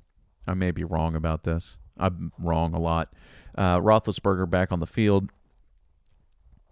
I 0.46 0.54
may 0.54 0.70
be 0.70 0.84
wrong 0.84 1.14
about 1.14 1.44
this. 1.44 1.76
I'm 1.98 2.32
wrong 2.38 2.74
a 2.74 2.80
lot. 2.80 3.12
Uh, 3.56 3.78
Roethlisberger 3.78 4.48
back 4.48 4.72
on 4.72 4.80
the 4.80 4.86
field. 4.86 5.30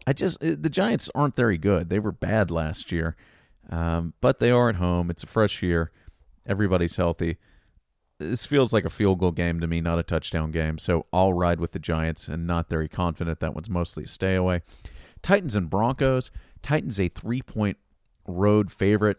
I 0.06 0.12
just 0.12 0.42
uh, 0.42 0.56
the 0.58 0.70
Giants 0.70 1.10
aren't 1.14 1.36
very 1.36 1.58
good. 1.58 1.88
They 1.88 1.98
were 1.98 2.12
bad 2.12 2.50
last 2.50 2.92
year, 2.92 3.16
um, 3.70 4.14
but 4.20 4.38
they 4.38 4.50
are 4.50 4.68
at 4.68 4.76
home. 4.76 5.10
It's 5.10 5.24
a 5.24 5.28
fresh 5.28 5.62
year. 5.62 5.90
Everybody's 6.46 6.96
healthy. 6.96 7.38
This 8.18 8.46
feels 8.46 8.72
like 8.72 8.84
a 8.84 8.90
field 8.90 9.18
goal 9.18 9.32
game 9.32 9.60
to 9.60 9.66
me, 9.66 9.80
not 9.80 9.98
a 9.98 10.02
touchdown 10.02 10.50
game. 10.50 10.78
So 10.78 11.06
I'll 11.12 11.34
ride 11.34 11.60
with 11.60 11.72
the 11.72 11.78
Giants, 11.78 12.28
and 12.28 12.46
not 12.46 12.70
very 12.70 12.88
confident. 12.88 13.40
That 13.40 13.54
one's 13.54 13.68
mostly 13.68 14.04
a 14.04 14.08
stay 14.08 14.36
away. 14.36 14.62
Titans 15.22 15.56
and 15.56 15.68
Broncos. 15.68 16.30
Titans 16.62 16.98
a 16.98 17.08
three 17.08 17.42
point 17.42 17.76
road 18.26 18.70
favorite 18.72 19.18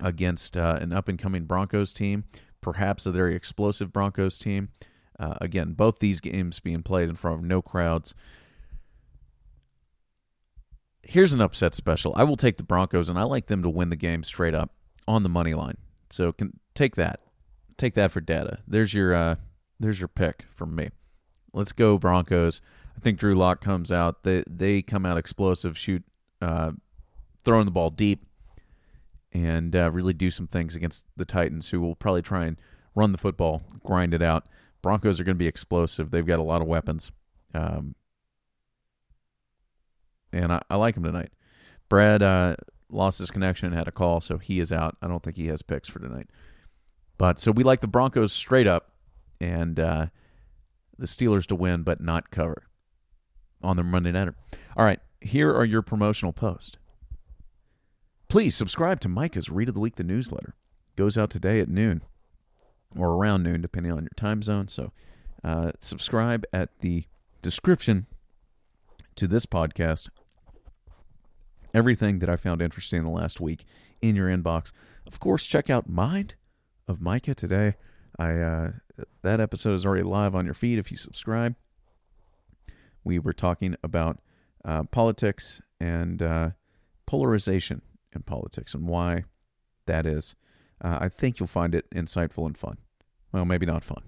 against 0.00 0.56
uh, 0.56 0.78
an 0.80 0.92
up 0.92 1.08
and 1.08 1.18
coming 1.18 1.44
Broncos 1.44 1.92
team, 1.92 2.24
perhaps 2.60 3.06
a 3.06 3.12
very 3.12 3.34
explosive 3.34 3.92
Broncos 3.92 4.38
team. 4.38 4.68
Uh, 5.18 5.34
again, 5.40 5.72
both 5.72 5.98
these 5.98 6.20
games 6.20 6.60
being 6.60 6.82
played 6.82 7.08
in 7.08 7.16
front 7.16 7.38
of 7.38 7.44
no 7.44 7.60
crowds. 7.60 8.14
Here's 11.02 11.32
an 11.32 11.40
upset 11.40 11.74
special. 11.74 12.14
I 12.16 12.24
will 12.24 12.36
take 12.36 12.56
the 12.56 12.62
Broncos, 12.62 13.08
and 13.08 13.18
I 13.18 13.24
like 13.24 13.46
them 13.46 13.62
to 13.62 13.68
win 13.68 13.90
the 13.90 13.96
game 13.96 14.22
straight 14.22 14.54
up 14.54 14.72
on 15.06 15.22
the 15.22 15.28
money 15.28 15.54
line. 15.54 15.76
So 16.08 16.32
can 16.32 16.58
take 16.74 16.96
that, 16.96 17.20
take 17.76 17.94
that 17.94 18.12
for 18.12 18.20
data. 18.20 18.60
There's 18.66 18.94
your 18.94 19.14
uh, 19.14 19.34
there's 19.78 20.00
your 20.00 20.08
pick 20.08 20.44
from 20.50 20.74
me. 20.74 20.90
Let's 21.52 21.72
go 21.72 21.98
Broncos. 21.98 22.60
I 22.96 23.00
think 23.00 23.18
Drew 23.18 23.34
Lock 23.34 23.60
comes 23.60 23.90
out. 23.90 24.22
They 24.22 24.44
they 24.48 24.82
come 24.82 25.04
out 25.04 25.18
explosive, 25.18 25.76
shoot, 25.76 26.04
uh, 26.40 26.72
throwing 27.42 27.64
the 27.64 27.70
ball 27.70 27.90
deep, 27.90 28.26
and 29.32 29.74
uh, 29.76 29.90
really 29.90 30.12
do 30.12 30.30
some 30.30 30.46
things 30.46 30.74
against 30.74 31.04
the 31.16 31.24
Titans, 31.24 31.70
who 31.70 31.80
will 31.80 31.94
probably 31.94 32.22
try 32.22 32.46
and 32.46 32.56
run 32.94 33.12
the 33.12 33.18
football, 33.18 33.62
grind 33.84 34.14
it 34.14 34.22
out. 34.22 34.46
Broncos 34.82 35.20
are 35.20 35.24
going 35.24 35.36
to 35.36 35.38
be 35.38 35.46
explosive. 35.46 36.10
They've 36.10 36.26
got 36.26 36.38
a 36.38 36.44
lot 36.44 36.62
of 36.62 36.68
weapons. 36.68 37.12
Um, 37.54 37.94
and 40.32 40.52
I, 40.52 40.62
I 40.70 40.76
like 40.76 40.96
him 40.96 41.04
tonight. 41.04 41.32
Brad 41.88 42.22
uh, 42.22 42.56
lost 42.88 43.18
his 43.18 43.30
connection, 43.30 43.66
and 43.66 43.76
had 43.76 43.88
a 43.88 43.92
call, 43.92 44.20
so 44.20 44.38
he 44.38 44.60
is 44.60 44.72
out. 44.72 44.96
I 45.02 45.08
don't 45.08 45.22
think 45.22 45.36
he 45.36 45.48
has 45.48 45.62
picks 45.62 45.88
for 45.88 45.98
tonight. 45.98 46.28
But 47.18 47.38
so 47.38 47.50
we 47.50 47.64
like 47.64 47.80
the 47.80 47.88
Broncos 47.88 48.32
straight 48.32 48.66
up, 48.66 48.92
and 49.40 49.78
uh, 49.78 50.06
the 50.98 51.06
Steelers 51.06 51.46
to 51.46 51.54
win 51.54 51.82
but 51.82 52.00
not 52.00 52.30
cover 52.30 52.64
on 53.62 53.76
their 53.76 53.84
Monday 53.84 54.12
Nighter. 54.12 54.34
All 54.76 54.84
right, 54.84 55.00
here 55.20 55.54
are 55.54 55.64
your 55.64 55.82
promotional 55.82 56.32
posts. 56.32 56.76
Please 58.30 58.54
subscribe 58.54 59.00
to 59.00 59.08
Micah's 59.08 59.50
Read 59.50 59.66
of 59.66 59.74
the 59.74 59.80
Week, 59.80 59.96
the 59.96 60.04
newsletter. 60.04 60.54
Goes 60.94 61.18
out 61.18 61.30
today 61.30 61.58
at 61.58 61.68
noon 61.68 62.02
or 62.96 63.08
around 63.08 63.42
noon, 63.42 63.60
depending 63.60 63.90
on 63.90 64.04
your 64.04 64.12
time 64.16 64.40
zone. 64.40 64.68
So 64.68 64.92
uh, 65.42 65.72
subscribe 65.80 66.44
at 66.52 66.68
the 66.78 67.06
description 67.42 68.06
to 69.16 69.26
this 69.26 69.46
podcast. 69.46 70.10
Everything 71.74 72.20
that 72.20 72.30
I 72.30 72.36
found 72.36 72.62
interesting 72.62 73.00
in 73.00 73.04
the 73.04 73.10
last 73.10 73.40
week 73.40 73.64
in 74.00 74.14
your 74.14 74.28
inbox. 74.28 74.70
Of 75.08 75.18
course, 75.18 75.44
check 75.44 75.68
out 75.68 75.88
Mind 75.88 76.36
of 76.86 77.00
Micah 77.00 77.34
today. 77.34 77.74
I 78.16 78.34
uh, 78.34 78.70
that 79.22 79.40
episode 79.40 79.74
is 79.74 79.84
already 79.84 80.04
live 80.04 80.36
on 80.36 80.44
your 80.44 80.54
feed 80.54 80.78
if 80.78 80.92
you 80.92 80.96
subscribe. 80.96 81.56
We 83.02 83.18
were 83.18 83.32
talking 83.32 83.74
about 83.82 84.20
uh, 84.64 84.84
politics 84.84 85.60
and 85.80 86.22
uh, 86.22 86.50
polarization 87.06 87.82
in 88.14 88.22
politics 88.22 88.74
and 88.74 88.86
why 88.86 89.24
that 89.86 90.06
is. 90.06 90.34
Uh, 90.82 90.98
I 91.00 91.08
think 91.08 91.38
you'll 91.38 91.46
find 91.46 91.74
it 91.74 91.90
insightful 91.90 92.46
and 92.46 92.56
fun. 92.56 92.78
Well, 93.32 93.44
maybe 93.44 93.66
not 93.66 93.84
fun. 93.84 94.02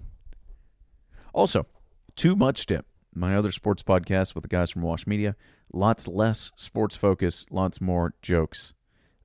Also, 1.33 1.65
Too 2.15 2.35
Much 2.35 2.65
Dip, 2.65 2.85
my 3.13 3.35
other 3.35 3.51
sports 3.51 3.83
podcast 3.83 4.35
with 4.35 4.43
the 4.43 4.47
guys 4.47 4.71
from 4.71 4.81
Wash 4.81 5.07
Media. 5.07 5.35
Lots 5.71 6.07
less 6.07 6.51
sports 6.55 6.95
focus, 6.95 7.45
lots 7.49 7.81
more 7.81 8.13
jokes. 8.21 8.73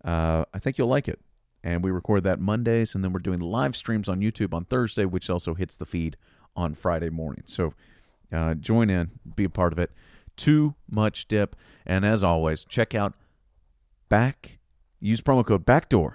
Uh, 0.05 0.45
I 0.55 0.59
think 0.59 0.79
you'll 0.79 0.89
like 0.89 1.09
it. 1.09 1.21
And 1.63 1.83
we 1.83 1.91
record 1.91 2.23
that 2.25 2.39
Mondays, 2.39 2.95
and 2.95 3.03
then 3.03 3.13
we're 3.13 3.19
doing 3.19 3.41
live 3.41 3.77
streams 3.77 4.09
on 4.09 4.21
YouTube 4.21 4.55
on 4.55 4.65
Thursday, 4.65 5.05
which 5.05 5.29
also 5.29 5.55
hits 5.55 5.77
the 5.77 5.85
feed 5.85 6.17
on 6.55 6.75
Friday 6.75 7.11
morning. 7.11 7.43
So 7.47 7.75
uh, 8.33 8.55
join 8.55 8.91
in, 8.91 9.11
be 9.35 9.45
a 9.45 9.51
part 9.51 9.73
of 9.73 9.79
it. 9.79 9.91
Too 10.37 10.77
much 10.89 11.27
dip. 11.27 11.57
And 11.85 12.05
as 12.05 12.23
always, 12.23 12.65
check 12.65 12.95
out 12.95 13.15
back, 14.09 14.58
use 15.01 15.21
promo 15.21 15.47
code 15.47 15.65
BACKDOOR 15.65 16.15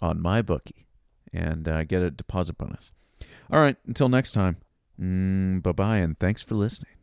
on 0.00 0.20
my 0.20 0.42
bookie 0.42 0.86
and 1.32 1.68
uh, 1.68 1.84
get 1.84 2.02
a 2.02 2.10
deposit 2.10 2.58
bonus. 2.58 2.92
All 3.50 3.60
right, 3.60 3.76
until 3.86 4.08
next 4.08 4.32
time, 4.32 4.58
mm, 5.00 5.62
bye 5.62 5.72
bye, 5.72 5.96
and 5.98 6.18
thanks 6.18 6.42
for 6.42 6.54
listening. 6.54 6.97